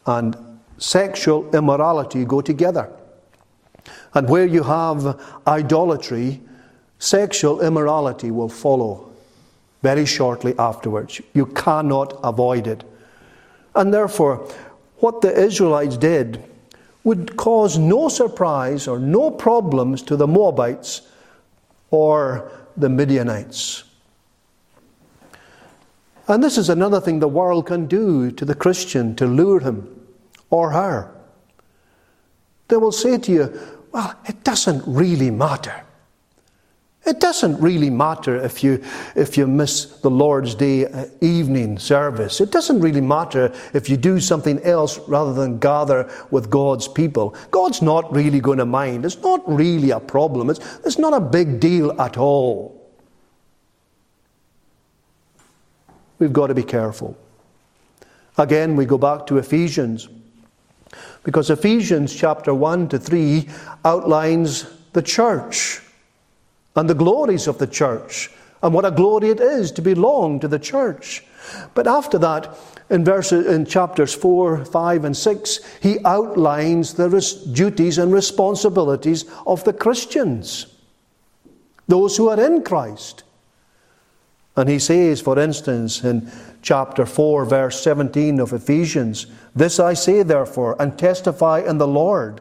and 0.04 0.36
sexual 0.76 1.50
immorality 1.56 2.26
go 2.26 2.42
together. 2.42 2.90
And 4.12 4.28
where 4.28 4.46
you 4.46 4.62
have 4.62 5.18
idolatry, 5.46 6.42
sexual 6.98 7.62
immorality 7.62 8.30
will 8.30 8.50
follow 8.50 9.10
very 9.82 10.04
shortly 10.04 10.54
afterwards. 10.58 11.20
You 11.32 11.46
cannot 11.46 12.18
avoid 12.22 12.66
it. 12.66 12.84
And 13.74 13.92
therefore, 13.92 14.46
what 14.98 15.22
the 15.22 15.34
Israelites 15.34 15.96
did 15.96 16.44
would 17.04 17.36
cause 17.36 17.78
no 17.78 18.08
surprise 18.08 18.88
or 18.88 18.98
no 18.98 19.30
problems 19.30 20.02
to 20.02 20.16
the 20.16 20.26
Moabites 20.26 21.02
or 21.90 22.50
the 22.76 22.88
Midianites. 22.88 23.84
And 26.26 26.42
this 26.42 26.56
is 26.56 26.70
another 26.70 27.00
thing 27.00 27.20
the 27.20 27.28
world 27.28 27.66
can 27.66 27.86
do 27.86 28.30
to 28.30 28.44
the 28.44 28.54
Christian 28.54 29.14
to 29.16 29.26
lure 29.26 29.60
him 29.60 30.06
or 30.48 30.70
her. 30.70 31.14
They 32.68 32.76
will 32.76 32.92
say 32.92 33.18
to 33.18 33.32
you, 33.32 33.60
Well, 33.92 34.14
it 34.26 34.42
doesn't 34.42 34.82
really 34.86 35.30
matter. 35.30 35.84
It 37.06 37.20
doesn't 37.20 37.60
really 37.60 37.90
matter 37.90 38.36
if 38.36 38.64
you, 38.64 38.82
if 39.14 39.36
you 39.36 39.46
miss 39.46 39.84
the 39.84 40.10
Lord's 40.10 40.54
Day 40.54 40.86
uh, 40.86 41.06
evening 41.20 41.78
service. 41.78 42.40
It 42.40 42.50
doesn't 42.50 42.80
really 42.80 43.02
matter 43.02 43.54
if 43.74 43.90
you 43.90 43.98
do 43.98 44.20
something 44.20 44.58
else 44.62 44.98
rather 45.00 45.34
than 45.34 45.58
gather 45.58 46.10
with 46.30 46.48
God's 46.48 46.88
people. 46.88 47.36
God's 47.50 47.82
not 47.82 48.10
really 48.10 48.40
going 48.40 48.56
to 48.58 48.64
mind. 48.64 49.04
It's 49.04 49.18
not 49.18 49.42
really 49.46 49.90
a 49.90 50.00
problem. 50.00 50.48
It's, 50.48 50.60
it's 50.84 50.98
not 50.98 51.12
a 51.12 51.20
big 51.20 51.60
deal 51.60 52.00
at 52.00 52.16
all. 52.16 52.80
We've 56.18 56.32
got 56.32 56.46
to 56.46 56.54
be 56.54 56.62
careful. 56.62 57.18
Again, 58.38 58.76
we 58.76 58.86
go 58.86 58.96
back 58.96 59.26
to 59.26 59.36
Ephesians. 59.36 60.08
Because 61.22 61.50
Ephesians 61.50 62.14
chapter 62.14 62.54
1 62.54 62.88
to 62.88 62.98
3 62.98 63.46
outlines 63.84 64.66
the 64.94 65.02
church 65.02 65.82
and 66.76 66.88
the 66.88 66.94
glories 66.94 67.46
of 67.46 67.58
the 67.58 67.66
church 67.66 68.30
and 68.62 68.72
what 68.72 68.86
a 68.86 68.90
glory 68.90 69.28
it 69.28 69.40
is 69.40 69.70
to 69.72 69.82
belong 69.82 70.40
to 70.40 70.48
the 70.48 70.58
church. 70.58 71.22
But 71.74 71.86
after 71.86 72.18
that, 72.18 72.56
in 72.88 73.04
verses 73.04 73.46
in 73.46 73.66
chapters 73.66 74.14
4, 74.14 74.64
5, 74.64 75.04
and 75.04 75.16
6, 75.16 75.60
he 75.80 75.98
outlines 76.04 76.94
the 76.94 77.10
res- 77.10 77.34
duties 77.34 77.98
and 77.98 78.12
responsibilities 78.12 79.26
of 79.46 79.62
the 79.64 79.74
Christians, 79.74 80.66
those 81.86 82.16
who 82.16 82.30
are 82.30 82.40
in 82.40 82.62
Christ. 82.62 83.24
And 84.56 84.68
he 84.68 84.78
says, 84.78 85.20
for 85.20 85.38
instance, 85.38 86.02
in 86.02 86.30
chapter 86.62 87.04
4, 87.04 87.44
verse 87.44 87.82
17 87.82 88.40
of 88.40 88.52
Ephesians, 88.52 89.26
This 89.54 89.78
I 89.78 89.92
say, 89.92 90.22
therefore, 90.22 90.76
and 90.80 90.98
testify 90.98 91.60
in 91.60 91.76
the 91.78 91.88
Lord 91.88 92.40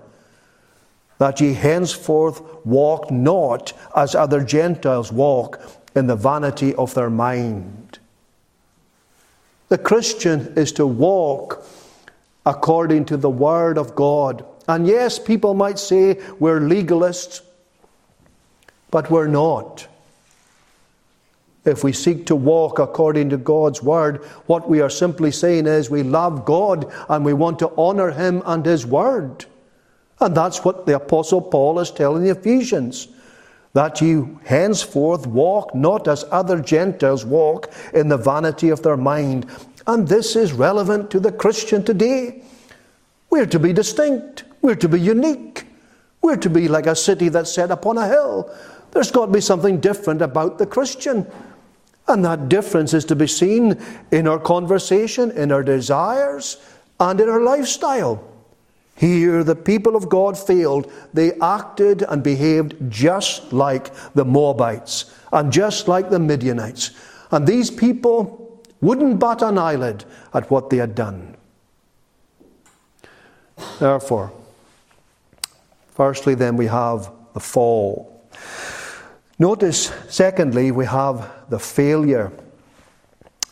that 1.23 1.39
ye 1.39 1.53
henceforth 1.53 2.41
walk 2.65 3.09
not 3.09 3.71
as 3.95 4.13
other 4.13 4.43
Gentiles 4.43 5.09
walk 5.09 5.61
in 5.95 6.05
the 6.05 6.17
vanity 6.17 6.75
of 6.75 6.93
their 6.95 7.09
mind. 7.09 7.97
The 9.69 9.77
Christian 9.77 10.51
is 10.57 10.73
to 10.73 10.85
walk 10.85 11.65
according 12.45 13.05
to 13.05 13.15
the 13.15 13.29
Word 13.29 13.77
of 13.77 13.95
God. 13.95 14.43
And 14.67 14.85
yes, 14.85 15.17
people 15.17 15.53
might 15.53 15.79
say 15.79 16.19
we're 16.39 16.59
legalists, 16.59 17.39
but 18.91 19.09
we're 19.09 19.27
not. 19.27 19.87
If 21.63 21.85
we 21.85 21.93
seek 21.93 22.25
to 22.25 22.35
walk 22.35 22.79
according 22.79 23.29
to 23.29 23.37
God's 23.37 23.81
Word, 23.81 24.25
what 24.47 24.67
we 24.67 24.81
are 24.81 24.89
simply 24.89 25.31
saying 25.31 25.67
is 25.67 25.89
we 25.89 26.03
love 26.03 26.43
God 26.43 26.91
and 27.07 27.23
we 27.23 27.31
want 27.31 27.59
to 27.59 27.71
honour 27.77 28.11
Him 28.11 28.43
and 28.45 28.65
His 28.65 28.85
Word. 28.85 29.45
And 30.23 30.35
that's 30.37 30.63
what 30.63 30.85
the 30.85 30.95
Apostle 30.95 31.41
Paul 31.41 31.79
is 31.79 31.91
telling 31.91 32.23
the 32.23 32.29
Ephesians. 32.29 33.09
That 33.73 33.99
you 33.99 34.39
henceforth 34.45 35.27
walk 35.27 35.75
not 35.75 36.07
as 36.07 36.23
other 36.31 36.61
Gentiles 36.61 37.25
walk 37.25 37.73
in 37.93 38.07
the 38.07 38.17
vanity 38.17 38.69
of 38.69 38.83
their 38.83 38.95
mind. 38.95 39.47
And 39.85 40.07
this 40.07 40.37
is 40.37 40.53
relevant 40.53 41.11
to 41.11 41.19
the 41.19 41.31
Christian 41.31 41.83
today. 41.83 42.41
We're 43.29 43.47
to 43.47 43.59
be 43.59 43.73
distinct. 43.73 44.45
We're 44.61 44.75
to 44.75 44.87
be 44.87 45.01
unique. 45.01 45.65
We're 46.21 46.37
to 46.37 46.49
be 46.49 46.69
like 46.69 46.87
a 46.87 46.95
city 46.95 47.27
that's 47.27 47.51
set 47.51 47.69
upon 47.69 47.97
a 47.97 48.07
hill. 48.07 48.49
There's 48.91 49.11
got 49.11 49.25
to 49.25 49.31
be 49.31 49.41
something 49.41 49.81
different 49.81 50.21
about 50.21 50.57
the 50.57 50.67
Christian. 50.67 51.27
And 52.07 52.23
that 52.23 52.47
difference 52.47 52.93
is 52.93 53.03
to 53.05 53.15
be 53.15 53.27
seen 53.27 53.81
in 54.11 54.27
our 54.27 54.39
conversation, 54.39 55.31
in 55.31 55.51
our 55.51 55.63
desires, 55.63 56.63
and 56.99 57.19
in 57.19 57.27
our 57.27 57.41
lifestyle. 57.41 58.32
Here, 58.95 59.43
the 59.43 59.55
people 59.55 59.95
of 59.95 60.09
God 60.09 60.37
failed. 60.37 60.91
They 61.13 61.33
acted 61.39 62.03
and 62.03 62.23
behaved 62.23 62.75
just 62.89 63.51
like 63.51 63.93
the 64.13 64.25
Moabites 64.25 65.13
and 65.31 65.51
just 65.51 65.87
like 65.87 66.09
the 66.09 66.19
Midianites. 66.19 66.91
And 67.31 67.47
these 67.47 67.71
people 67.71 68.61
wouldn't 68.81 69.19
bat 69.19 69.41
an 69.41 69.57
eyelid 69.57 70.05
at 70.33 70.49
what 70.51 70.69
they 70.69 70.77
had 70.77 70.93
done. 70.93 71.35
Therefore, 73.79 74.31
firstly, 75.91 76.35
then 76.35 76.55
we 76.55 76.67
have 76.67 77.11
the 77.33 77.39
fall. 77.39 78.21
Notice, 79.39 79.91
secondly, 80.09 80.71
we 80.71 80.85
have 80.85 81.31
the 81.49 81.59
failure. 81.59 82.31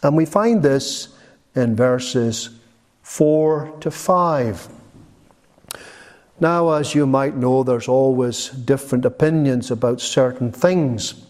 And 0.04 0.16
we 0.16 0.26
find 0.26 0.62
this 0.62 1.10
in 1.56 1.76
verses 1.76 2.52
4 3.04 3.78
to 3.82 3.90
5. 3.90 4.81
Now, 6.42 6.72
as 6.72 6.96
you 6.96 7.06
might 7.06 7.38
know, 7.38 7.62
there's 7.62 7.88
always 7.88 8.50
different 8.50 9.06
opinions 9.06 9.70
about 9.70 10.02
certain 10.02 10.52
things. 10.52 11.24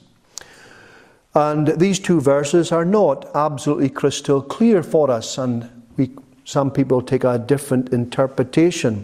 And 1.35 1.67
these 1.67 1.99
two 1.99 2.21
verses 2.21 2.71
are 2.71 2.85
not 2.85 3.29
absolutely 3.35 3.89
crystal 3.89 4.41
clear 4.41 4.81
for 4.81 5.11
us, 5.11 5.37
and 5.37 5.69
we, 5.97 6.11
some 6.45 6.71
people 6.71 7.01
take 7.01 7.25
a 7.25 7.37
different 7.37 7.89
interpretation. 7.91 9.03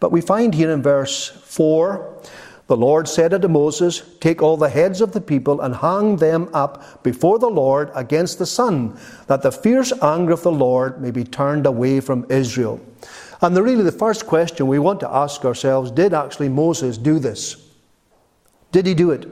But 0.00 0.12
we 0.12 0.22
find 0.22 0.54
here 0.54 0.70
in 0.70 0.82
verse 0.82 1.28
4 1.28 2.16
the 2.68 2.76
Lord 2.76 3.06
said 3.06 3.34
unto 3.34 3.48
Moses, 3.48 4.02
Take 4.20 4.40
all 4.40 4.56
the 4.56 4.68
heads 4.68 5.02
of 5.02 5.12
the 5.12 5.20
people 5.20 5.60
and 5.60 5.74
hang 5.74 6.16
them 6.16 6.48
up 6.54 7.02
before 7.02 7.38
the 7.38 7.50
Lord 7.50 7.90
against 7.94 8.38
the 8.38 8.46
sun, 8.46 8.96
that 9.26 9.42
the 9.42 9.52
fierce 9.52 9.92
anger 10.00 10.32
of 10.32 10.42
the 10.42 10.52
Lord 10.52 11.02
may 11.02 11.10
be 11.10 11.24
turned 11.24 11.66
away 11.66 12.00
from 12.00 12.24
Israel. 12.30 12.80
And 13.42 13.56
the, 13.56 13.62
really, 13.62 13.84
the 13.84 13.92
first 13.92 14.26
question 14.26 14.66
we 14.66 14.78
want 14.78 15.00
to 15.00 15.10
ask 15.10 15.44
ourselves 15.44 15.90
did 15.90 16.12
actually 16.12 16.48
Moses 16.48 16.98
do 16.98 17.18
this? 17.18 17.56
Did 18.72 18.86
he 18.86 18.94
do 18.94 19.10
it? 19.10 19.26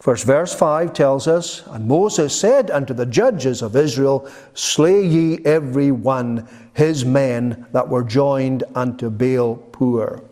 First 0.00 0.24
verse 0.24 0.54
5 0.54 0.92
tells 0.94 1.28
us, 1.28 1.62
And 1.66 1.86
Moses 1.86 2.38
said 2.38 2.70
unto 2.70 2.94
the 2.94 3.06
judges 3.06 3.60
of 3.62 3.76
Israel, 3.76 4.30
Slay 4.54 5.06
ye 5.06 5.44
every 5.44 5.90
one 5.92 6.48
his 6.74 7.04
men 7.04 7.66
that 7.72 7.88
were 7.88 8.02
joined 8.02 8.64
unto 8.74 9.10
Baal 9.10 9.56
Peor. 9.56 10.22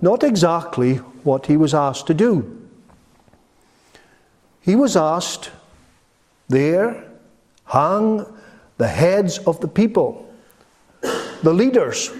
Not 0.00 0.24
exactly 0.24 0.96
what 1.24 1.46
he 1.46 1.56
was 1.56 1.74
asked 1.74 2.06
to 2.06 2.14
do. 2.14 2.68
He 4.60 4.74
was 4.74 4.96
asked 4.96 5.50
there, 6.48 7.04
hang 7.66 8.24
the 8.78 8.88
heads 8.88 9.38
of 9.38 9.60
the 9.60 9.68
people. 9.68 10.25
The 11.46 11.54
leaders 11.54 12.10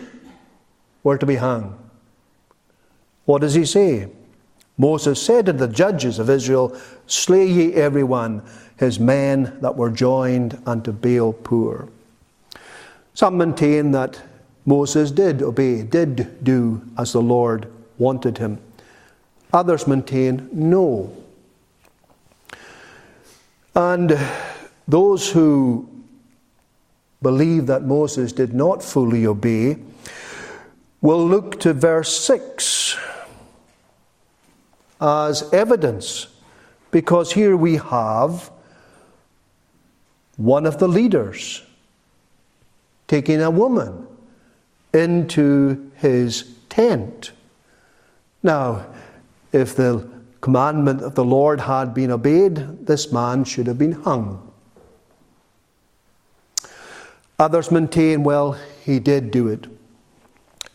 were 1.02 1.18
to 1.18 1.26
be 1.26 1.34
hung. 1.34 1.76
What 3.24 3.40
does 3.40 3.54
he 3.54 3.64
say? 3.64 4.06
Moses 4.78 5.20
said 5.20 5.46
to 5.46 5.52
the 5.52 5.66
judges 5.66 6.20
of 6.20 6.30
Israel, 6.30 6.78
Slay 7.08 7.48
ye 7.48 7.74
every 7.74 8.04
one 8.04 8.44
his 8.76 9.00
men 9.00 9.58
that 9.62 9.74
were 9.74 9.90
joined 9.90 10.62
unto 10.64 10.92
Baal 10.92 11.32
Peor. 11.32 11.88
Some 13.14 13.36
maintain 13.36 13.90
that 13.90 14.22
Moses 14.64 15.10
did 15.10 15.42
obey, 15.42 15.82
did 15.82 16.44
do 16.44 16.82
as 16.96 17.12
the 17.12 17.20
Lord 17.20 17.66
wanted 17.98 18.38
him. 18.38 18.60
Others 19.52 19.88
maintain 19.88 20.48
no. 20.52 21.12
And 23.74 24.16
those 24.86 25.28
who 25.28 25.95
believe 27.26 27.66
that 27.66 27.82
Moses 27.82 28.32
did 28.32 28.52
not 28.54 28.82
fully 28.82 29.26
obey 29.26 29.76
We'll 31.00 31.26
look 31.26 31.60
to 31.60 31.72
verse 31.72 32.18
6 32.18 32.96
as 35.00 35.52
evidence, 35.52 36.26
because 36.90 37.32
here 37.32 37.56
we 37.56 37.76
have 37.76 38.50
one 40.36 40.66
of 40.66 40.78
the 40.78 40.88
leaders 40.88 41.62
taking 43.06 43.42
a 43.42 43.50
woman 43.50 44.06
into 44.94 45.90
his 45.96 46.54
tent. 46.70 47.32
Now, 48.42 48.86
if 49.52 49.76
the 49.76 50.08
commandment 50.40 51.02
of 51.02 51.14
the 51.14 51.24
Lord 51.24 51.60
had 51.60 51.92
been 51.92 52.10
obeyed, 52.10 52.86
this 52.86 53.12
man 53.12 53.44
should 53.44 53.66
have 53.66 53.78
been 53.78 53.92
hung. 53.92 54.45
Others 57.38 57.70
maintain, 57.70 58.22
well, 58.22 58.52
he 58.84 58.98
did 58.98 59.30
do 59.30 59.48
it. 59.48 59.66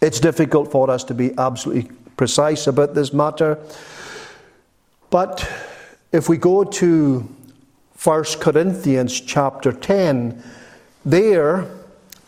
It's 0.02 0.19
difficult 0.19 0.71
for 0.71 0.89
us 0.89 1.04
to 1.06 1.13
be 1.13 1.38
absolutely 1.38 1.91
precise 2.17 2.67
about 2.67 2.93
this 2.93 3.13
matter. 3.13 3.58
But 5.10 5.50
if 6.12 6.30
we 6.30 6.38
go 6.38 6.63
to 6.63 7.28
1 8.04 8.24
Corinthians 8.39 9.19
chapter 9.19 9.71
10, 9.71 10.43
there 11.06 11.67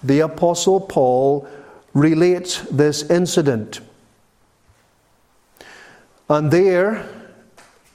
the 0.04 0.20
Apostle 0.20 0.82
Paul 0.82 1.48
relates 1.94 2.62
this 2.64 3.10
incident. 3.10 3.80
And 6.30 6.52
there 6.52 7.08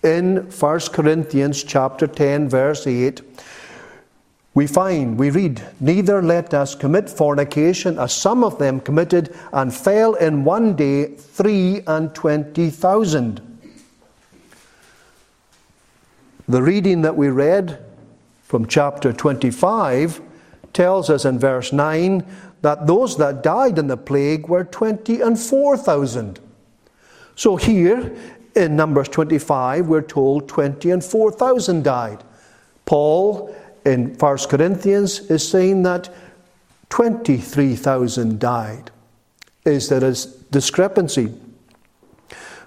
in 0.02 0.50
1 0.50 0.80
Corinthians 0.92 1.64
chapter 1.64 2.06
10, 2.06 2.48
verse 2.48 2.86
8, 2.86 3.20
we 4.58 4.66
find, 4.66 5.16
we 5.16 5.30
read, 5.30 5.62
Neither 5.78 6.20
let 6.20 6.52
us 6.52 6.74
commit 6.74 7.08
fornication, 7.08 7.96
as 7.96 8.12
some 8.12 8.42
of 8.42 8.58
them 8.58 8.80
committed, 8.80 9.32
and 9.52 9.72
fell 9.72 10.14
in 10.14 10.42
one 10.42 10.74
day 10.74 11.14
three 11.14 11.82
and 11.86 12.12
twenty 12.12 12.68
thousand. 12.68 13.40
The 16.48 16.60
reading 16.60 17.02
that 17.02 17.16
we 17.16 17.28
read 17.28 17.78
from 18.42 18.66
chapter 18.66 19.12
25 19.12 20.20
tells 20.72 21.08
us 21.08 21.24
in 21.24 21.38
verse 21.38 21.72
9 21.72 22.26
that 22.62 22.88
those 22.88 23.16
that 23.18 23.44
died 23.44 23.78
in 23.78 23.86
the 23.86 23.96
plague 23.96 24.48
were 24.48 24.64
20 24.64 25.20
and 25.20 25.38
4,000. 25.38 26.40
So 27.36 27.54
here 27.54 28.12
in 28.56 28.74
Numbers 28.74 29.08
25, 29.10 29.86
we're 29.86 30.02
told 30.02 30.48
20 30.48 30.90
and 30.90 31.04
4,000 31.04 31.84
died. 31.84 32.24
Paul 32.86 33.54
in 33.84 34.14
1 34.14 34.38
Corinthians 34.48 35.20
is 35.30 35.48
saying 35.48 35.82
that 35.84 36.08
23,000 36.90 38.38
died. 38.38 38.90
Is 39.64 39.88
there 39.88 40.04
a 40.04 40.14
discrepancy? 40.50 41.34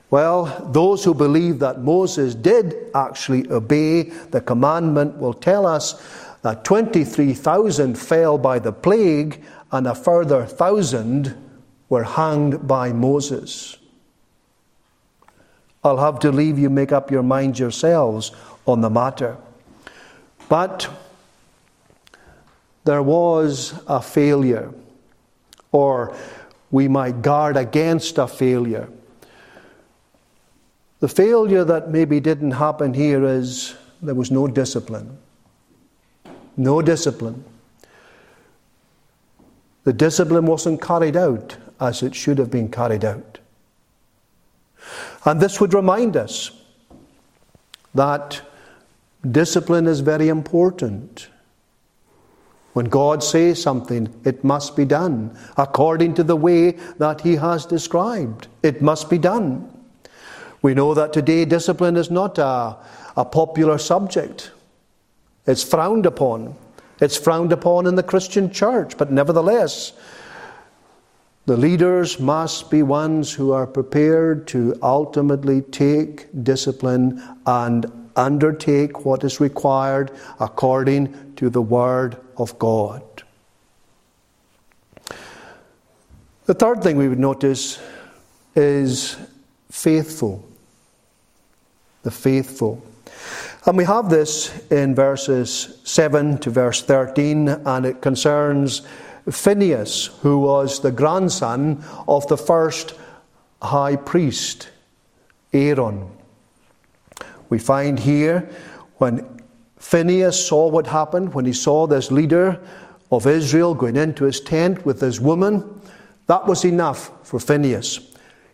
Well, 0.10 0.69
those 0.71 1.04
who 1.04 1.13
believe 1.13 1.60
that 1.60 1.82
Moses 1.82 2.36
did 2.36 2.76
actually 2.93 3.50
obey 3.50 4.04
the 4.04 4.41
commandment 4.41 5.17
will 5.17 5.34
tell 5.34 5.65
us 5.65 6.02
that 6.41 6.65
23,000 6.65 7.97
fell 7.97 8.38
by 8.38 8.60
the 8.60 8.74
plague 8.74 9.41
and 9.71 9.88
a 9.88 9.95
further 9.95 10.45
thousand 10.45 11.36
were 11.88 12.04
hanged 12.04 12.67
by 12.67 12.91
Moses. 12.91 13.78
I'll 15.84 15.97
have 15.97 16.19
to 16.19 16.32
leave 16.32 16.60
you 16.60 16.69
make 16.69 16.91
up 16.91 17.10
your 17.10 17.24
minds 17.24 17.60
yourselves 17.60 18.32
on 18.67 18.82
the 18.82 18.89
matter. 18.89 19.38
But 20.51 20.89
there 22.83 23.01
was 23.01 23.73
a 23.87 24.01
failure, 24.01 24.73
or 25.71 26.13
we 26.71 26.89
might 26.89 27.21
guard 27.21 27.55
against 27.55 28.17
a 28.17 28.27
failure. 28.27 28.89
The 30.99 31.07
failure 31.07 31.63
that 31.63 31.89
maybe 31.89 32.19
didn't 32.19 32.51
happen 32.51 32.93
here 32.93 33.23
is 33.23 33.75
there 34.01 34.13
was 34.13 34.29
no 34.29 34.45
discipline. 34.45 35.17
No 36.57 36.81
discipline. 36.81 37.45
The 39.85 39.93
discipline 39.93 40.47
wasn't 40.47 40.81
carried 40.81 41.15
out 41.15 41.55
as 41.79 42.03
it 42.03 42.13
should 42.13 42.39
have 42.39 42.51
been 42.51 42.69
carried 42.69 43.05
out. 43.05 43.39
And 45.23 45.39
this 45.39 45.61
would 45.61 45.73
remind 45.73 46.17
us 46.17 46.51
that 47.95 48.41
discipline 49.29 49.88
is 49.88 49.99
very 49.99 50.29
important. 50.29 51.27
When 52.73 52.86
God 52.86 53.23
says 53.23 53.62
something, 53.62 54.13
it 54.23 54.43
must 54.43 54.75
be 54.75 54.86
done 54.86 55.38
according 55.57 56.13
to 56.15 56.23
the 56.23 56.36
way 56.36 56.71
that 56.99 57.21
He 57.21 57.36
has 57.36 57.65
described. 57.65 58.47
It 58.63 58.81
must 58.81 59.10
be 59.10 59.17
done. 59.17 59.69
We 60.62 60.73
know 60.73 60.93
that 60.93 61.12
today 61.12 61.43
discipline 61.45 61.97
is 61.97 62.10
not 62.10 62.38
a, 62.38 62.77
a 63.17 63.25
popular 63.25 63.77
subject, 63.77 64.51
it's 65.45 65.63
frowned 65.63 66.05
upon. 66.05 66.55
It's 67.01 67.17
frowned 67.17 67.51
upon 67.51 67.88
in 67.88 67.95
the 67.95 68.03
Christian 68.03 68.51
church, 68.51 68.95
but 68.95 69.12
nevertheless, 69.12 69.93
the 71.47 71.57
leaders 71.57 72.19
must 72.19 72.69
be 72.69 72.84
ones 72.84 73.34
who 73.34 73.51
are 73.51 73.65
prepared 73.65 74.45
to 74.49 74.77
ultimately 74.84 75.62
take 75.62 76.27
discipline 76.43 77.19
and 77.47 78.00
undertake 78.21 79.05
what 79.05 79.23
is 79.23 79.39
required 79.39 80.12
according 80.39 81.36
to 81.36 81.49
the 81.49 81.62
Word 81.62 82.17
of 82.38 82.57
God. 82.60 83.03
The 86.45 86.53
third 86.53 86.84
thing 86.84 86.97
we 86.97 87.07
would 87.07 87.19
notice 87.19 87.81
is 88.55 89.15
faithful 89.69 90.45
the 92.03 92.12
faithful. 92.12 92.84
And 93.65 93.77
we 93.77 93.84
have 93.86 94.10
this 94.10 94.51
in 94.69 94.95
verses 94.95 95.79
7 95.84 96.39
to 96.39 96.49
verse 96.49 96.81
13, 96.81 97.47
and 97.47 97.86
it 97.86 98.01
concerns 98.01 98.81
Phinehas, 99.29 100.07
who 100.21 100.39
was 100.39 100.79
the 100.79 100.91
grandson 100.91 101.84
of 102.07 102.27
the 102.27 102.38
first 102.38 102.95
high 103.62 103.95
priest, 103.95 104.69
Aaron. 105.53 106.10
We 107.51 107.59
find 107.59 107.99
here 107.99 108.49
when 108.95 109.43
Phinehas 109.75 110.47
saw 110.47 110.69
what 110.69 110.87
happened, 110.87 111.33
when 111.33 111.43
he 111.43 111.51
saw 111.51 111.85
this 111.85 112.09
leader 112.09 112.61
of 113.11 113.27
Israel 113.27 113.75
going 113.75 113.97
into 113.97 114.23
his 114.23 114.39
tent 114.39 114.85
with 114.85 115.01
this 115.01 115.19
woman, 115.19 115.81
that 116.27 116.47
was 116.47 116.63
enough 116.63 117.11
for 117.27 117.41
Phinehas. 117.41 117.99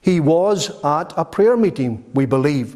He 0.02 0.20
was 0.20 0.84
at 0.84 1.14
a 1.16 1.24
prayer 1.24 1.56
meeting, 1.56 2.10
we 2.16 2.26
believe 2.26 2.76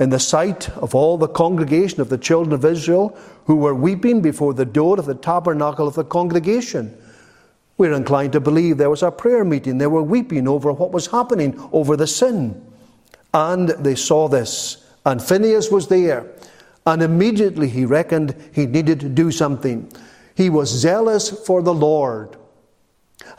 in 0.00 0.10
the 0.10 0.18
sight 0.18 0.68
of 0.70 0.96
all 0.96 1.16
the 1.16 1.28
congregation 1.28 2.00
of 2.00 2.08
the 2.08 2.18
children 2.18 2.52
of 2.52 2.64
Israel 2.64 3.16
who 3.44 3.54
were 3.54 3.74
weeping 3.74 4.20
before 4.20 4.52
the 4.52 4.64
door 4.64 4.98
of 4.98 5.06
the 5.06 5.14
tabernacle 5.14 5.86
of 5.86 5.94
the 5.94 6.04
congregation. 6.04 6.92
We're 7.78 7.92
inclined 7.92 8.32
to 8.32 8.40
believe 8.40 8.78
there 8.78 8.90
was 8.90 9.04
a 9.04 9.12
prayer 9.12 9.44
meeting. 9.44 9.78
They 9.78 9.86
were 9.86 10.02
weeping 10.02 10.48
over 10.48 10.72
what 10.72 10.90
was 10.90 11.06
happening, 11.06 11.56
over 11.70 11.96
the 11.96 12.08
sin. 12.08 12.66
And 13.32 13.68
they 13.68 13.94
saw 13.94 14.26
this. 14.26 14.82
And 15.06 15.22
Phinehas 15.22 15.70
was 15.70 15.86
there. 15.86 16.26
And 16.84 17.00
immediately 17.00 17.68
he 17.68 17.84
reckoned 17.84 18.34
he 18.52 18.66
needed 18.66 19.00
to 19.00 19.08
do 19.08 19.30
something. 19.30 19.90
He 20.34 20.50
was 20.50 20.68
zealous 20.68 21.30
for 21.46 21.62
the 21.62 21.72
Lord. 21.72 22.36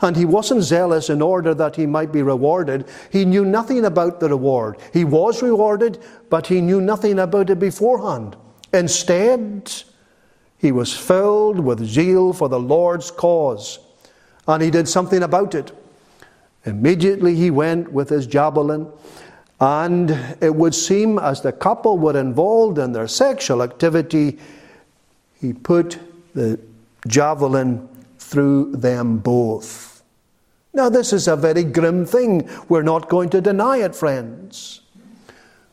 And 0.00 0.16
he 0.16 0.24
wasn't 0.24 0.62
zealous 0.62 1.10
in 1.10 1.22
order 1.22 1.54
that 1.54 1.76
he 1.76 1.86
might 1.86 2.10
be 2.10 2.22
rewarded. 2.22 2.88
He 3.12 3.24
knew 3.24 3.44
nothing 3.44 3.84
about 3.84 4.18
the 4.18 4.28
reward. 4.28 4.78
He 4.92 5.04
was 5.04 5.42
rewarded, 5.42 5.98
but 6.30 6.46
he 6.46 6.60
knew 6.60 6.80
nothing 6.80 7.18
about 7.18 7.50
it 7.50 7.58
beforehand. 7.58 8.36
Instead, 8.72 9.72
he 10.56 10.72
was 10.72 10.96
filled 10.96 11.60
with 11.60 11.84
zeal 11.84 12.32
for 12.32 12.48
the 12.48 12.60
Lord's 12.60 13.10
cause, 13.10 13.78
and 14.46 14.62
he 14.62 14.70
did 14.70 14.88
something 14.88 15.22
about 15.22 15.54
it. 15.54 15.72
Immediately 16.64 17.34
he 17.34 17.50
went 17.50 17.92
with 17.92 18.08
his 18.08 18.26
javelin 18.26 18.90
And 19.60 20.10
it 20.40 20.54
would 20.54 20.74
seem 20.74 21.18
as 21.18 21.40
the 21.40 21.52
couple 21.52 21.98
were 21.98 22.18
involved 22.18 22.78
in 22.78 22.92
their 22.92 23.08
sexual 23.08 23.62
activity, 23.62 24.38
he 25.40 25.52
put 25.52 25.98
the 26.34 26.60
javelin 27.06 27.88
through 28.18 28.72
them 28.76 29.18
both. 29.18 30.02
Now, 30.74 30.88
this 30.88 31.12
is 31.12 31.26
a 31.26 31.34
very 31.34 31.64
grim 31.64 32.04
thing. 32.04 32.48
We're 32.68 32.82
not 32.82 33.08
going 33.08 33.30
to 33.30 33.40
deny 33.40 33.78
it, 33.78 33.96
friends. 33.96 34.82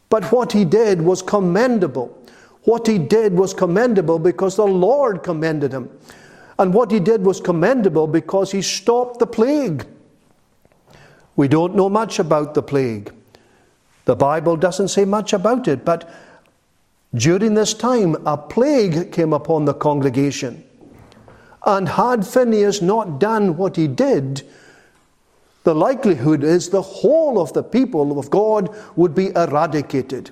But 0.09 0.31
what 0.31 0.51
he 0.51 0.65
did 0.65 1.01
was 1.01 1.21
commendable. 1.21 2.17
What 2.63 2.87
he 2.87 2.97
did 2.97 3.33
was 3.33 3.53
commendable 3.53 4.17
because 4.17 4.55
the 4.55 4.65
Lord 4.65 5.21
commended 5.21 5.71
him. 5.71 5.89
And 6.57 6.73
what 6.73 6.89
he 6.89 6.99
did 6.99 7.23
was 7.23 7.41
commendable 7.41 8.07
because 8.07 8.51
he 8.51 8.61
stopped 8.61 9.19
the 9.19 9.27
plague. 9.27 9.85
We 11.35 11.47
don't 11.47 11.75
know 11.75 11.89
much 11.89 12.17
about 12.17 12.53
the 12.53 12.63
plague. 12.63 13.11
The 14.05 14.15
Bible 14.15 14.55
doesn't 14.55 14.89
say 14.89 15.05
much 15.05 15.33
about 15.33 15.67
it, 15.67 15.83
but 15.83 16.09
during 17.13 17.53
this 17.53 17.73
time, 17.73 18.15
a 18.25 18.37
plague 18.37 19.11
came 19.11 19.33
upon 19.33 19.65
the 19.65 19.73
congregation. 19.73 20.63
And 21.65 21.89
had 21.89 22.27
Phinehas 22.27 22.81
not 22.81 23.19
done 23.19 23.57
what 23.57 23.75
he 23.75 23.87
did, 23.87 24.43
the 25.63 25.73
likelihood 25.73 26.43
is 26.43 26.69
the 26.69 26.81
whole 26.81 27.39
of 27.41 27.53
the 27.53 27.63
people 27.63 28.19
of 28.19 28.29
God 28.29 28.69
would 28.95 29.15
be 29.15 29.29
eradicated. 29.29 30.29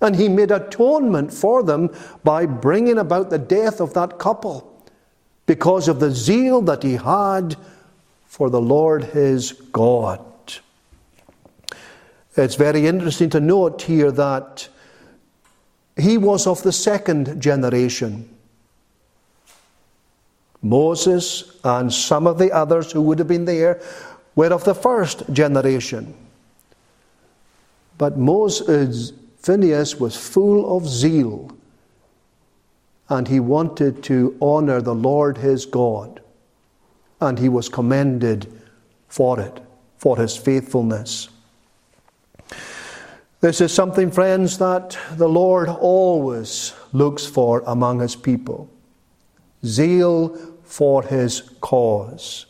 And 0.00 0.16
he 0.16 0.28
made 0.28 0.50
atonement 0.50 1.32
for 1.32 1.62
them 1.62 1.94
by 2.24 2.46
bringing 2.46 2.98
about 2.98 3.30
the 3.30 3.38
death 3.38 3.80
of 3.80 3.94
that 3.94 4.18
couple 4.18 4.66
because 5.46 5.88
of 5.88 6.00
the 6.00 6.10
zeal 6.10 6.62
that 6.62 6.82
he 6.82 6.94
had 6.94 7.56
for 8.26 8.50
the 8.50 8.60
Lord 8.60 9.04
his 9.04 9.52
God. 9.52 10.24
It's 12.40 12.54
very 12.54 12.86
interesting 12.86 13.30
to 13.30 13.40
note 13.40 13.82
here 13.82 14.10
that 14.12 14.68
he 15.96 16.16
was 16.16 16.46
of 16.46 16.62
the 16.62 16.72
second 16.72 17.40
generation. 17.40 18.28
Moses 20.62 21.58
and 21.64 21.92
some 21.92 22.26
of 22.26 22.38
the 22.38 22.52
others 22.52 22.92
who 22.92 23.02
would 23.02 23.18
have 23.18 23.28
been 23.28 23.44
there 23.44 23.80
were 24.34 24.52
of 24.52 24.64
the 24.64 24.74
first 24.74 25.30
generation. 25.32 26.14
But 27.98 28.16
Moses, 28.16 29.12
Phinehas 29.38 29.96
was 29.96 30.16
full 30.16 30.76
of 30.76 30.88
zeal 30.88 31.50
and 33.08 33.26
he 33.26 33.40
wanted 33.40 34.02
to 34.04 34.36
honor 34.40 34.80
the 34.80 34.94
Lord 34.94 35.38
his 35.38 35.66
God. 35.66 36.20
And 37.20 37.38
he 37.38 37.48
was 37.48 37.68
commended 37.68 38.50
for 39.08 39.40
it, 39.40 39.60
for 39.98 40.16
his 40.16 40.36
faithfulness. 40.36 41.28
This 43.40 43.60
is 43.60 43.72
something, 43.72 44.10
friends, 44.10 44.58
that 44.58 44.98
the 45.12 45.28
Lord 45.28 45.68
always 45.68 46.74
looks 46.92 47.24
for 47.24 47.62
among 47.66 48.00
his 48.00 48.16
people 48.16 48.70
zeal 49.64 50.36
for 50.62 51.02
his 51.02 51.42
cause. 51.60 52.46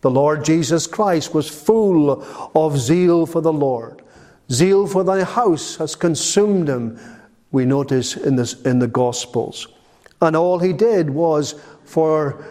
The 0.00 0.10
Lord 0.10 0.44
Jesus 0.44 0.86
Christ 0.86 1.34
was 1.34 1.48
full 1.48 2.22
of 2.54 2.78
zeal 2.78 3.26
for 3.26 3.40
the 3.40 3.52
Lord. 3.52 4.02
Zeal 4.50 4.86
for 4.86 5.04
thy 5.04 5.24
house 5.24 5.76
has 5.76 5.94
consumed 5.94 6.68
him, 6.68 6.98
we 7.52 7.64
notice 7.64 8.16
in, 8.16 8.36
this, 8.36 8.60
in 8.62 8.78
the 8.78 8.88
Gospels. 8.88 9.68
And 10.20 10.36
all 10.36 10.58
he 10.58 10.72
did 10.72 11.10
was 11.10 11.54
for 11.84 12.44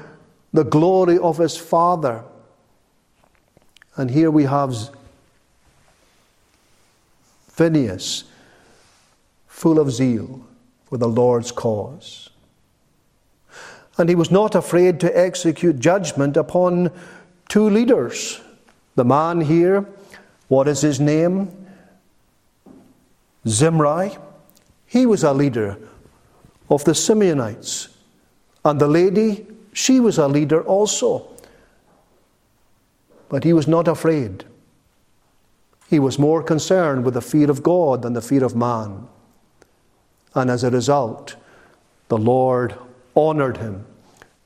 the 0.53 0.63
glory 0.63 1.17
of 1.17 1.37
his 1.37 1.57
Father. 1.57 2.23
And 3.95 4.09
here 4.09 4.31
we 4.31 4.45
have 4.45 4.89
Phinehas, 7.59 8.23
full 9.47 9.79
of 9.79 9.91
zeal 9.91 10.47
for 10.85 10.97
the 10.97 11.09
Lord's 11.09 11.51
cause. 11.51 12.29
And 13.97 14.07
he 14.07 14.15
was 14.15 14.31
not 14.31 14.55
afraid 14.55 15.01
to 15.01 15.11
execute 15.11 15.77
judgment 15.77 16.37
upon 16.37 16.89
two 17.49 17.69
leaders. 17.69 18.39
The 18.95 19.03
man 19.03 19.41
here, 19.41 19.85
what 20.47 20.69
is 20.69 20.79
his 20.79 21.01
name? 21.01 21.51
Zimri. 23.45 24.17
He 24.85 25.05
was 25.05 25.23
a 25.23 25.33
leader 25.33 25.77
of 26.69 26.85
the 26.85 26.93
Simeonites. 26.93 27.89
And 28.63 28.79
the 28.79 28.87
lady, 28.87 29.45
she 29.73 29.99
was 29.99 30.17
a 30.17 30.29
leader 30.29 30.61
also. 30.61 31.27
But 33.27 33.43
he 33.43 33.51
was 33.51 33.67
not 33.67 33.89
afraid. 33.89 34.45
He 35.89 35.97
was 35.97 36.19
more 36.19 36.43
concerned 36.43 37.03
with 37.03 37.15
the 37.15 37.21
fear 37.21 37.49
of 37.49 37.63
God 37.63 38.03
than 38.03 38.13
the 38.13 38.21
fear 38.21 38.43
of 38.43 38.55
man. 38.55 39.07
And 40.35 40.51
as 40.51 40.63
a 40.63 40.69
result, 40.69 41.35
the 42.09 42.17
Lord 42.17 42.75
honored 43.15 43.57
him 43.57 43.85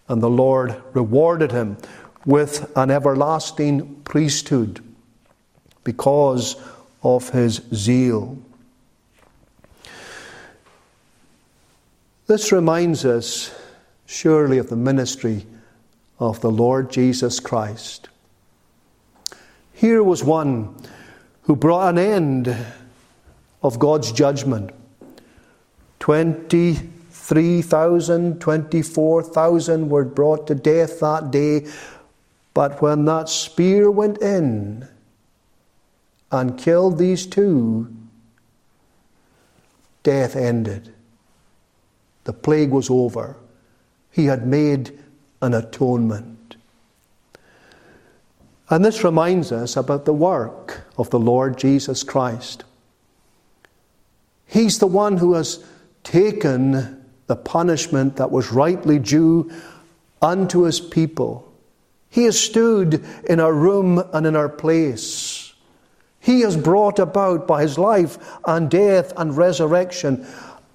and 0.08 0.22
the 0.22 0.30
Lord 0.30 0.82
rewarded 0.94 1.52
him 1.52 1.78
with 2.26 2.72
an 2.78 2.90
everlasting 2.92 4.02
priesthood 4.04 4.82
because 5.84 6.56
of 7.04 7.30
his 7.30 7.62
zeal. 7.74 8.38
This 12.28 12.54
reminds 12.54 13.04
us 13.04 13.54
surely 14.06 14.58
of 14.58 14.70
the 14.70 14.78
ministry 14.78 15.46
of 16.20 16.40
the 16.40 16.52
Lord 16.52 16.90
Jesus 16.90 17.42
Christ. 17.42 18.08
Here 19.74 20.02
was 20.02 20.24
one 20.24 20.74
who 21.44 21.56
brought 21.56 21.90
an 21.90 21.98
end 21.98 22.56
of 23.62 23.80
God's 23.80 24.12
judgment. 24.12 24.72
23,000, 26.00 28.42
24,000 28.42 29.90
were 29.90 30.06
brought 30.06 30.48
to 30.48 30.56
death 30.56 31.00
that 31.00 31.32
day. 31.32 31.66
But 32.54 32.82
when 32.82 33.06
that 33.06 33.30
spear 33.30 33.90
went 33.90 34.22
in 34.22 34.86
and 36.32 36.58
killed 36.58 36.98
these 36.98 37.26
two, 37.26 37.96
death 40.04 40.36
ended. 40.36 40.94
The 42.26 42.34
plague 42.34 42.72
was 42.72 42.90
over. 42.90 43.38
He 44.12 44.26
had 44.26 44.46
made 44.46 45.00
an 45.42 45.54
atonement. 45.54 46.38
And 48.69 48.84
this 48.84 49.04
reminds 49.04 49.52
us 49.52 49.76
about 49.76 50.06
the 50.06 50.13
work 50.13 50.82
of 50.97 51.10
the 51.10 51.19
Lord 51.19 51.58
Jesus 51.58 52.04
Christ. 52.04 52.63
He's 54.45 54.80
the 54.80 54.88
one 54.88 55.17
who 55.17 55.34
has 55.34 55.63
taken 56.04 57.04
the 57.28 57.36
punishment 57.36 58.17
that 58.17 58.32
was 58.32 58.52
rightly 58.52 58.99
due 58.99 59.52
unto 60.21 60.62
his 60.62 60.80
people. 60.80 61.52
He 62.10 62.26
has 62.26 62.39
stood 62.39 63.04
in 63.28 63.39
our 63.39 63.54
room 63.54 64.04
and 64.13 64.28
in 64.28 64.36
our 64.36 64.49
place. 64.49 65.54
He 66.19 66.41
has 66.41 66.56
brought 66.56 66.99
about 66.99 67.47
by 67.47 67.63
his 67.63 67.78
life 67.78 68.17
and 68.45 68.69
death 68.69 69.12
and 69.17 69.36
resurrection 69.36 70.26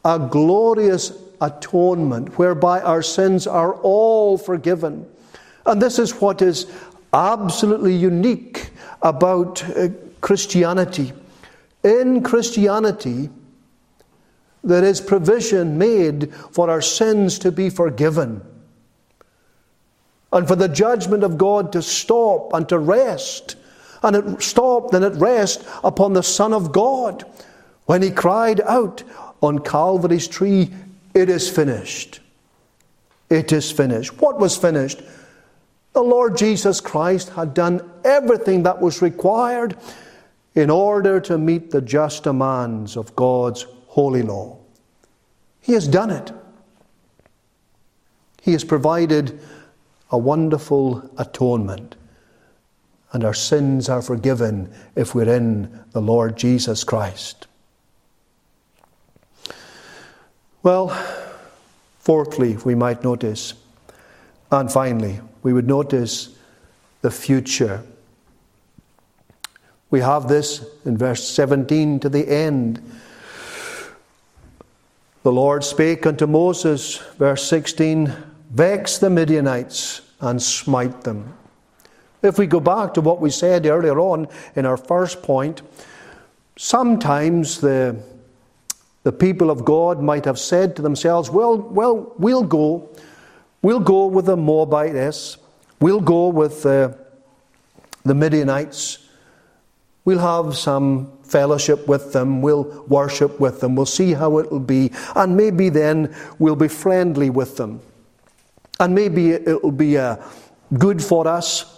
a 0.05 0.19
glorious 0.19 1.13
atonement 1.41 2.39
whereby 2.39 2.81
our 2.81 3.03
sins 3.03 3.47
are 3.47 3.75
all 3.75 4.37
forgiven. 4.37 5.07
And 5.65 5.81
this 5.81 5.99
is 5.99 6.21
what 6.21 6.43
is 6.43 6.67
absolutely 7.13 7.95
unique 7.95 8.71
about 9.03 9.65
uh, 9.77 9.89
Christianity. 10.21 11.13
In 11.85 12.23
Christianity, 12.23 13.31
there 14.65 14.85
is 14.85 15.01
provision 15.01 15.79
made 15.79 16.35
for 16.35 16.69
our 16.69 16.83
sins 16.83 17.39
to 17.41 17.53
be 17.53 17.71
forgiven 17.71 18.43
and 20.33 20.47
for 20.47 20.57
the 20.57 20.69
judgment 20.69 21.23
of 21.23 21.39
God 21.39 21.73
to 21.73 21.83
stop 21.83 22.53
and 22.53 22.69
to 22.69 22.79
rest. 22.79 23.57
And 24.03 24.15
it 24.15 24.43
stopped 24.43 24.95
and 24.95 25.05
it 25.05 25.15
rest 25.15 25.65
upon 25.83 26.13
the 26.13 26.23
Son 26.23 26.53
of 26.53 26.73
God 26.73 27.25
when 27.87 28.03
he 28.03 28.11
cried 28.11 28.61
out 28.61 29.03
on 29.41 29.61
Calvary's 29.61 30.29
tree, 30.29 30.71
It 31.15 31.31
is 31.31 31.49
finished. 31.49 32.21
It 33.31 33.53
is 33.53 33.73
finished. 33.73 34.21
What 34.21 34.39
was 34.39 34.57
finished? 34.57 35.03
The 35.99 36.05
Lord 36.05 36.37
Jesus 36.37 36.81
Christ 36.81 37.31
had 37.31 37.55
done 37.55 37.81
everything 38.05 38.63
that 38.63 38.81
was 38.81 39.03
required 39.03 39.77
in 40.55 40.71
order 40.71 41.19
to 41.23 41.37
meet 41.37 41.73
the 41.73 41.81
just 41.81 42.23
demands 42.23 42.97
of 42.97 43.17
God's 43.17 43.67
holy 43.89 44.23
law. 44.23 44.59
He 45.61 45.73
has 45.73 45.89
done 45.89 46.11
it. 46.11 46.31
He 48.41 48.53
has 48.53 48.63
provided 48.63 49.41
a 50.13 50.17
wonderful 50.17 51.11
atonement, 51.19 51.97
and 53.13 53.25
our 53.25 53.35
sins 53.35 53.89
are 53.89 54.01
forgiven 54.01 54.73
if 54.95 55.17
we're 55.17 55.29
in 55.29 55.81
the 55.91 56.01
Lord 56.01 56.37
Jesus 56.37 56.85
Christ. 56.85 57.49
Well, 60.63 60.91
fourthly, 61.99 62.57
we 62.59 62.77
might 62.77 63.03
notice, 63.03 63.55
and 64.53 64.71
finally, 64.71 65.23
we 65.49 65.55
would 65.55 65.67
notice 65.67 66.37
the 67.01 67.11
future. 67.11 67.83
We 69.89 70.01
have 70.01 70.29
this 70.29 70.63
in 70.85 70.99
verse 70.99 71.27
17 71.27 72.01
to 72.01 72.11
the 72.11 72.29
end. 72.29 72.83
The 75.23 75.33
Lord 75.33 75.65
spake 75.65 76.05
unto 76.05 76.27
Moses, 76.27 76.99
verse 77.17 77.45
16, 77.45 78.13
Vex 78.51 78.99
the 78.99 79.09
Midianites 79.09 80.03
and 80.21 80.43
smite 80.43 81.01
them. 81.01 81.33
If 82.21 82.37
we 82.37 82.47
go 82.47 82.61
back 82.61 82.93
to 82.93 83.01
what 83.01 83.19
we 83.19 83.31
said 83.31 83.65
earlier 83.65 83.99
on 83.99 84.29
in 84.55 84.67
our 84.67 84.77
first 84.77 85.23
point, 85.23 85.63
sometimes 86.59 87.59
the, 87.59 87.99
the 89.03 89.13
people 89.13 89.51
of 89.51 89.65
God 89.65 90.03
might 90.03 90.27
have 90.27 90.39
said 90.39 90.77
to 90.77 90.83
themselves, 90.83 91.31
Well, 91.31 91.57
well, 91.57 92.13
we'll 92.19 92.43
go. 92.43 92.91
We'll 93.63 93.81
go 93.81 94.07
with 94.07 94.27
the 94.27 94.37
Moabites. 94.37 95.37
We'll 95.81 96.01
go 96.01 96.29
with 96.29 96.65
uh, 96.65 96.93
the 98.05 98.15
Midianites. 98.15 98.99
We'll 100.05 100.21
have 100.21 100.57
some 100.57 101.19
fellowship 101.23 101.87
with 101.87 102.13
them. 102.13 102.41
We'll 102.41 102.85
worship 102.89 103.39
with 103.41 103.61
them. 103.61 103.77
We'll 103.77 103.87
see 103.87 104.15
how 104.15 104.39
it'll 104.39 104.61
be. 104.61 104.93
And 105.15 105.37
maybe 105.37 105.69
then 105.69 106.15
we'll 106.39 106.57
be 106.57 106.69
friendly 106.69 107.31
with 107.31 107.57
them. 107.57 107.81
And 108.81 108.95
maybe 108.95 109.33
it'll 109.33 109.73
be 109.73 109.99
uh, 109.99 110.17
good 110.79 111.03
for 111.03 111.27
us. 111.27 111.75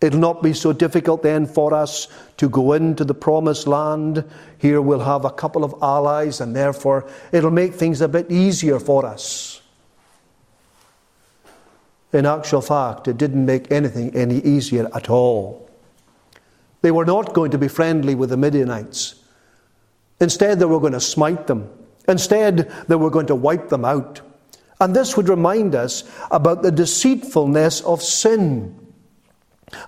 It'll 0.00 0.20
not 0.20 0.42
be 0.42 0.52
so 0.52 0.72
difficult 0.72 1.22
then 1.22 1.46
for 1.46 1.72
us 1.72 2.08
to 2.36 2.48
go 2.48 2.74
into 2.74 3.02
the 3.04 3.14
promised 3.14 3.66
land. 3.66 4.24
Here 4.58 4.80
we'll 4.80 5.00
have 5.00 5.24
a 5.24 5.30
couple 5.30 5.64
of 5.64 5.74
allies, 5.80 6.40
and 6.40 6.54
therefore 6.54 7.08
it'll 7.32 7.50
make 7.50 7.74
things 7.74 8.02
a 8.02 8.08
bit 8.08 8.30
easier 8.30 8.78
for 8.78 9.06
us. 9.06 9.62
In 12.12 12.26
actual 12.26 12.60
fact, 12.60 13.08
it 13.08 13.18
didn't 13.18 13.44
make 13.44 13.70
anything 13.70 14.14
any 14.16 14.38
easier 14.40 14.88
at 14.94 15.10
all. 15.10 15.68
They 16.82 16.90
were 16.90 17.04
not 17.04 17.32
going 17.32 17.50
to 17.50 17.58
be 17.58 17.68
friendly 17.68 18.14
with 18.14 18.30
the 18.30 18.36
Midianites. 18.36 19.16
Instead, 20.20 20.58
they 20.58 20.64
were 20.64 20.80
going 20.80 20.92
to 20.92 21.00
smite 21.00 21.46
them. 21.46 21.68
Instead, 22.08 22.70
they 22.88 22.94
were 22.94 23.10
going 23.10 23.26
to 23.26 23.34
wipe 23.34 23.68
them 23.68 23.84
out. 23.84 24.20
And 24.80 24.94
this 24.94 25.16
would 25.16 25.28
remind 25.28 25.74
us 25.74 26.04
about 26.30 26.62
the 26.62 26.70
deceitfulness 26.70 27.80
of 27.82 28.02
sin. 28.02 28.78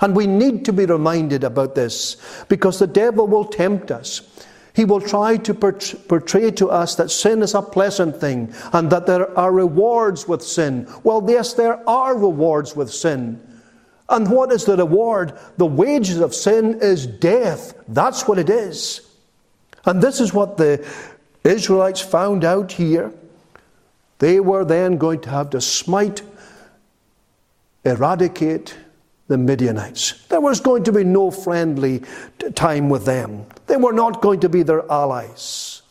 And 0.00 0.16
we 0.16 0.26
need 0.26 0.64
to 0.64 0.72
be 0.72 0.86
reminded 0.86 1.44
about 1.44 1.74
this 1.74 2.16
because 2.48 2.78
the 2.78 2.86
devil 2.86 3.26
will 3.26 3.44
tempt 3.44 3.90
us. 3.90 4.22
He 4.78 4.84
will 4.84 5.00
try 5.00 5.38
to 5.38 5.54
portray 5.54 6.52
to 6.52 6.70
us 6.70 6.94
that 6.94 7.10
sin 7.10 7.42
is 7.42 7.52
a 7.52 7.62
pleasant 7.62 8.20
thing 8.20 8.54
and 8.72 8.88
that 8.90 9.06
there 9.06 9.36
are 9.36 9.50
rewards 9.50 10.28
with 10.28 10.40
sin. 10.40 10.86
Well, 11.02 11.26
yes, 11.28 11.54
there 11.54 11.82
are 11.90 12.16
rewards 12.16 12.76
with 12.76 12.88
sin. 12.92 13.44
And 14.08 14.30
what 14.30 14.52
is 14.52 14.66
the 14.66 14.76
reward? 14.76 15.36
The 15.56 15.66
wages 15.66 16.20
of 16.20 16.32
sin 16.32 16.78
is 16.80 17.08
death. 17.08 17.74
That's 17.88 18.28
what 18.28 18.38
it 18.38 18.48
is. 18.48 19.00
And 19.84 20.00
this 20.00 20.20
is 20.20 20.32
what 20.32 20.58
the 20.58 20.86
Israelites 21.42 22.00
found 22.00 22.44
out 22.44 22.70
here. 22.70 23.12
They 24.20 24.38
were 24.38 24.64
then 24.64 24.96
going 24.96 25.22
to 25.22 25.30
have 25.30 25.50
to 25.50 25.60
smite, 25.60 26.22
eradicate, 27.84 28.76
the 29.28 29.38
Midianites. 29.38 30.26
There 30.28 30.40
was 30.40 30.58
going 30.60 30.84
to 30.84 30.92
be 30.92 31.04
no 31.04 31.30
friendly 31.30 32.02
time 32.54 32.88
with 32.88 33.04
them. 33.04 33.44
They 33.66 33.76
were 33.76 33.92
not 33.92 34.22
going 34.22 34.40
to 34.40 34.48
be 34.48 34.62
their 34.62 34.90
allies. 34.90 35.82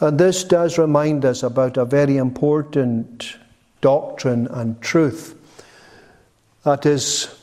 And 0.00 0.18
this 0.18 0.42
does 0.42 0.78
remind 0.78 1.26
us 1.26 1.42
about 1.42 1.76
a 1.76 1.84
very 1.84 2.16
important 2.16 3.36
doctrine 3.82 4.46
and 4.48 4.80
truth 4.80 5.36
that 6.64 6.86
is 6.86 7.38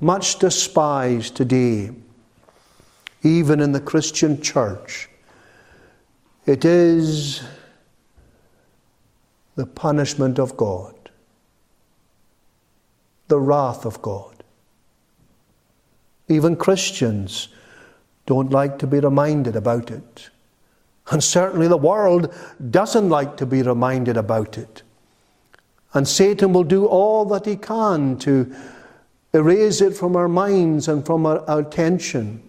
much 0.00 0.38
despised 0.38 1.34
today, 1.34 1.90
even 3.24 3.60
in 3.60 3.72
the 3.72 3.80
Christian 3.80 4.40
church. 4.40 5.08
It 6.46 6.64
is 6.64 7.42
the 9.56 9.66
punishment 9.66 10.38
of 10.38 10.56
God 10.56 10.94
the 13.30 13.40
wrath 13.40 13.86
of 13.86 14.02
God. 14.02 14.44
Even 16.28 16.54
Christians 16.54 17.48
don't 18.26 18.50
like 18.50 18.78
to 18.80 18.86
be 18.86 19.00
reminded 19.00 19.56
about 19.56 19.90
it. 19.90 20.28
And 21.10 21.24
certainly 21.24 21.66
the 21.66 21.76
world 21.76 22.32
doesn't 22.70 23.08
like 23.08 23.36
to 23.38 23.46
be 23.46 23.62
reminded 23.62 24.16
about 24.16 24.58
it. 24.58 24.82
And 25.92 26.06
Satan 26.06 26.52
will 26.52 26.64
do 26.64 26.86
all 26.86 27.24
that 27.26 27.46
he 27.46 27.56
can 27.56 28.16
to 28.18 28.54
erase 29.32 29.80
it 29.80 29.96
from 29.96 30.14
our 30.14 30.28
minds 30.28 30.86
and 30.86 31.04
from 31.04 31.26
our, 31.26 31.42
attention. 31.48 32.42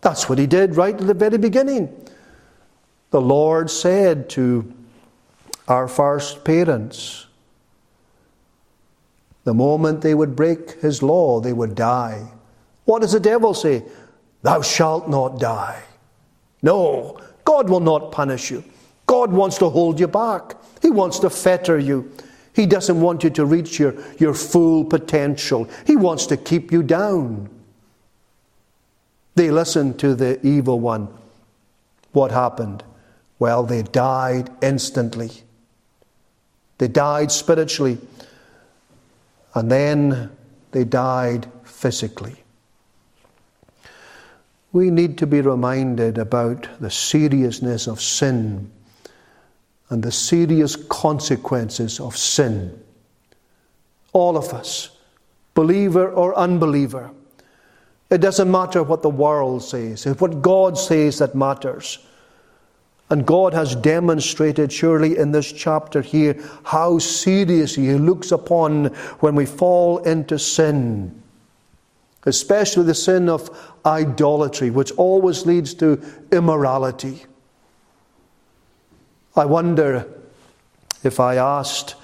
That's 0.00 0.28
what 0.28 0.38
he 0.38 0.46
did 0.46 0.76
right 0.76 0.94
at 0.94 1.06
the 1.06 1.14
very 1.14 1.36
beginning. 1.36 1.94
The 3.10 3.20
Lord 3.20 3.70
said 3.70 4.30
to 4.30 4.72
our 5.68 5.88
first 5.88 6.44
parents, 6.44 7.25
the 9.46 9.54
moment 9.54 10.00
they 10.00 10.12
would 10.12 10.34
break 10.34 10.72
his 10.80 11.04
law, 11.04 11.38
they 11.38 11.52
would 11.52 11.76
die. 11.76 12.26
What 12.84 13.02
does 13.02 13.12
the 13.12 13.20
devil 13.20 13.54
say? 13.54 13.84
Thou 14.42 14.60
shalt 14.60 15.08
not 15.08 15.38
die. 15.38 15.84
No, 16.62 17.20
God 17.44 17.70
will 17.70 17.78
not 17.78 18.10
punish 18.10 18.50
you. 18.50 18.64
God 19.06 19.30
wants 19.32 19.56
to 19.58 19.68
hold 19.68 20.00
you 20.00 20.08
back. 20.08 20.56
He 20.82 20.90
wants 20.90 21.20
to 21.20 21.30
fetter 21.30 21.78
you. 21.78 22.10
He 22.54 22.66
doesn't 22.66 23.00
want 23.00 23.22
you 23.22 23.30
to 23.30 23.44
reach 23.44 23.78
your, 23.78 23.94
your 24.18 24.34
full 24.34 24.84
potential. 24.84 25.68
He 25.86 25.94
wants 25.94 26.26
to 26.26 26.36
keep 26.36 26.72
you 26.72 26.82
down. 26.82 27.48
They 29.36 29.52
listened 29.52 30.00
to 30.00 30.16
the 30.16 30.44
evil 30.44 30.80
one. 30.80 31.06
What 32.10 32.32
happened? 32.32 32.82
Well, 33.38 33.62
they 33.62 33.84
died 33.84 34.50
instantly. 34.60 35.30
They 36.78 36.88
died 36.88 37.30
spiritually 37.30 37.98
and 39.56 39.70
then 39.70 40.30
they 40.72 40.84
died 40.84 41.50
physically. 41.64 42.36
We 44.72 44.90
need 44.90 45.16
to 45.18 45.26
be 45.26 45.40
reminded 45.40 46.18
about 46.18 46.68
the 46.78 46.90
seriousness 46.90 47.86
of 47.86 48.02
sin 48.02 48.70
and 49.88 50.02
the 50.02 50.12
serious 50.12 50.76
consequences 50.76 52.00
of 52.00 52.18
sin. 52.18 52.78
All 54.12 54.36
of 54.36 54.52
us, 54.52 54.90
believer 55.54 56.10
or 56.10 56.36
unbeliever. 56.36 57.10
It 58.10 58.18
doesn't 58.18 58.50
matter 58.50 58.82
what 58.82 59.00
the 59.00 59.08
world 59.08 59.62
says, 59.62 60.04
it's 60.04 60.20
what 60.20 60.42
God 60.42 60.76
says 60.76 61.18
that 61.18 61.34
matters. 61.34 62.06
And 63.08 63.24
God 63.24 63.54
has 63.54 63.76
demonstrated, 63.76 64.72
surely, 64.72 65.16
in 65.16 65.30
this 65.30 65.52
chapter 65.52 66.02
here, 66.02 66.36
how 66.64 66.98
seriously 66.98 67.86
He 67.86 67.94
looks 67.94 68.32
upon 68.32 68.86
when 69.20 69.36
we 69.36 69.46
fall 69.46 69.98
into 69.98 70.38
sin, 70.38 71.22
especially 72.24 72.84
the 72.84 72.94
sin 72.94 73.28
of 73.28 73.48
idolatry, 73.86 74.70
which 74.70 74.90
always 74.92 75.46
leads 75.46 75.72
to 75.74 76.02
immorality. 76.32 77.26
I 79.36 79.44
wonder 79.44 80.08
if 81.04 81.20
I 81.20 81.36
asked 81.36 81.94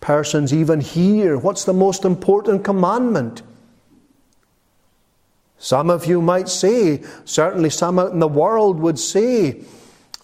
persons 0.00 0.52
even 0.52 0.80
here, 0.80 1.36
what's 1.38 1.64
the 1.64 1.72
most 1.72 2.04
important 2.04 2.64
commandment? 2.64 3.42
Some 5.62 5.90
of 5.90 6.06
you 6.06 6.20
might 6.20 6.48
say, 6.48 7.04
certainly 7.24 7.70
some 7.70 8.00
out 8.00 8.10
in 8.10 8.18
the 8.18 8.26
world 8.26 8.80
would 8.80 8.98
say, 8.98 9.60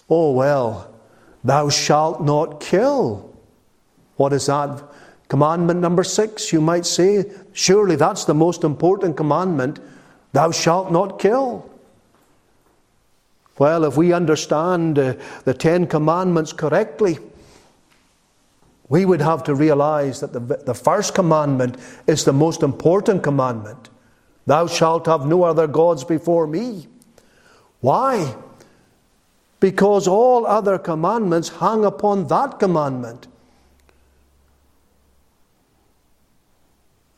oh, 0.09 0.33
well, 0.33 0.93
thou 1.45 1.69
shalt 1.69 2.21
not 2.21 2.59
kill. 2.59 3.33
What 4.17 4.33
is 4.33 4.47
that? 4.47 4.83
Commandment 5.29 5.79
number 5.79 6.03
six, 6.03 6.51
you 6.51 6.59
might 6.59 6.85
say, 6.85 7.31
surely 7.53 7.95
that's 7.95 8.25
the 8.25 8.33
most 8.33 8.65
important 8.65 9.15
commandment. 9.15 9.79
Thou 10.33 10.51
shalt 10.51 10.91
not 10.91 11.19
kill. 11.19 11.69
Well, 13.57 13.85
if 13.85 13.95
we 13.95 14.11
understand 14.11 14.99
uh, 14.99 15.13
the 15.45 15.53
Ten 15.53 15.87
Commandments 15.87 16.51
correctly, 16.51 17.17
we 18.89 19.05
would 19.05 19.21
have 19.21 19.45
to 19.45 19.55
realize 19.55 20.19
that 20.19 20.33
the, 20.33 20.41
the 20.41 20.75
first 20.75 21.15
commandment 21.15 21.77
is 22.07 22.25
the 22.25 22.33
most 22.33 22.61
important 22.61 23.23
commandment. 23.23 23.89
Thou 24.49 24.65
shalt 24.65 25.05
have 25.05 25.27
no 25.27 25.43
other 25.43 25.67
gods 25.67 26.03
before 26.03 26.47
me. 26.47 26.87
Why? 27.81 28.35
Because 29.59 30.07
all 30.07 30.47
other 30.47 30.79
commandments 30.79 31.49
hang 31.49 31.85
upon 31.85 32.29
that 32.29 32.57
commandment. 32.57 33.27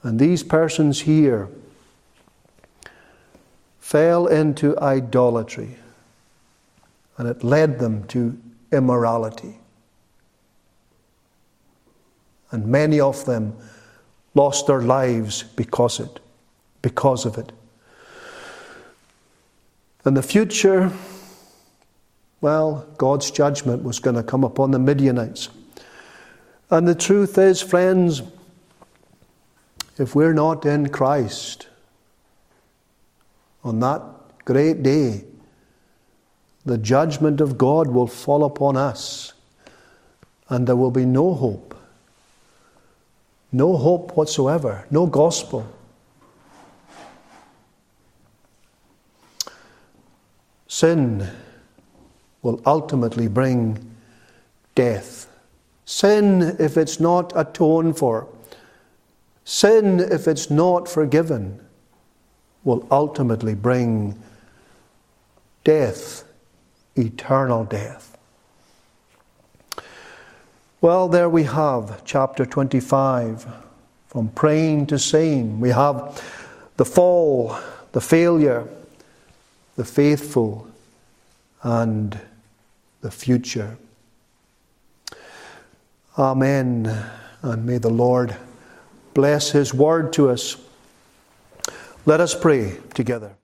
And 0.03 0.19
these 0.19 0.43
persons 0.43 0.99
here 0.99 1.47
fell 3.79 4.27
into 4.27 4.77
idolatry, 4.79 5.77
and 7.17 7.29
it 7.29 7.45
led 7.45 7.79
them 7.79 8.03
to 8.07 8.38
immorality. 8.73 9.57
And 12.51 12.67
many 12.67 12.99
of 12.99 13.23
them 13.23 13.55
lost 14.36 14.67
their 14.67 14.82
lives 14.82 15.43
because 15.43 16.01
it, 16.01 16.19
because 16.82 17.25
of 17.25 17.38
it. 17.38 17.51
In 20.05 20.15
the 20.15 20.23
future, 20.23 20.91
well, 22.41 22.88
God's 22.97 23.29
judgment 23.29 23.84
was 23.84 23.99
going 23.99 24.15
to 24.15 24.23
come 24.23 24.43
upon 24.43 24.71
the 24.71 24.79
Midianites. 24.79 25.49
And 26.71 26.88
the 26.88 26.95
truth 26.95 27.38
is, 27.38 27.61
friends, 27.61 28.23
if 29.97 30.15
we're 30.15 30.34
not 30.34 30.65
in 30.65 30.89
Christ 30.89 31.67
on 33.63 33.79
that 33.82 34.01
great 34.45 34.82
day, 34.82 35.25
the 36.65 36.77
judgment 36.77 37.41
of 37.41 37.57
God 37.57 37.88
will 37.88 38.07
fall 38.07 38.43
upon 38.43 38.77
us, 38.77 39.34
and 40.49 40.65
there 40.65 40.75
will 40.75 40.91
be 40.91 41.05
no 41.05 41.34
hope. 41.34 41.75
No 43.51 43.75
hope 43.75 44.15
whatsoever, 44.15 44.86
no 44.89 45.05
gospel. 45.05 45.67
Sin 50.82 51.29
will 52.41 52.59
ultimately 52.65 53.27
bring 53.27 53.77
death. 54.73 55.27
Sin, 55.86 56.55
if 56.57 56.75
it's 56.75 56.99
not 56.99 57.32
atoned 57.36 57.99
for, 57.99 58.27
sin, 59.45 59.99
if 59.99 60.27
it's 60.27 60.49
not 60.49 60.89
forgiven, 60.89 61.59
will 62.63 62.88
ultimately 62.89 63.53
bring 63.53 64.19
death, 65.63 66.23
eternal 66.95 67.63
death. 67.63 68.17
Well, 70.82 71.07
there 71.07 71.29
we 71.29 71.43
have 71.43 72.03
chapter 72.05 72.43
25. 72.43 73.45
From 74.07 74.29
praying 74.29 74.88
to 74.88 74.97
saying, 74.97 75.59
we 75.59 75.69
have 75.69 76.19
the 76.77 76.86
fall, 76.86 77.55
the 77.91 78.01
failure, 78.01 78.67
the 79.75 79.86
faithful, 79.86 80.67
and 81.64 82.20
the 83.01 83.12
future. 83.12 83.78
Amen. 86.18 87.03
And 87.41 87.66
may 87.66 87.78
the 87.78 87.89
Lord 87.89 88.36
bless 89.14 89.51
His 89.51 89.74
word 89.74 90.14
to 90.14 90.30
us. 90.30 90.57
Let 92.05 92.20
us 92.20 92.34
pray 92.34 92.78
together. 92.93 93.36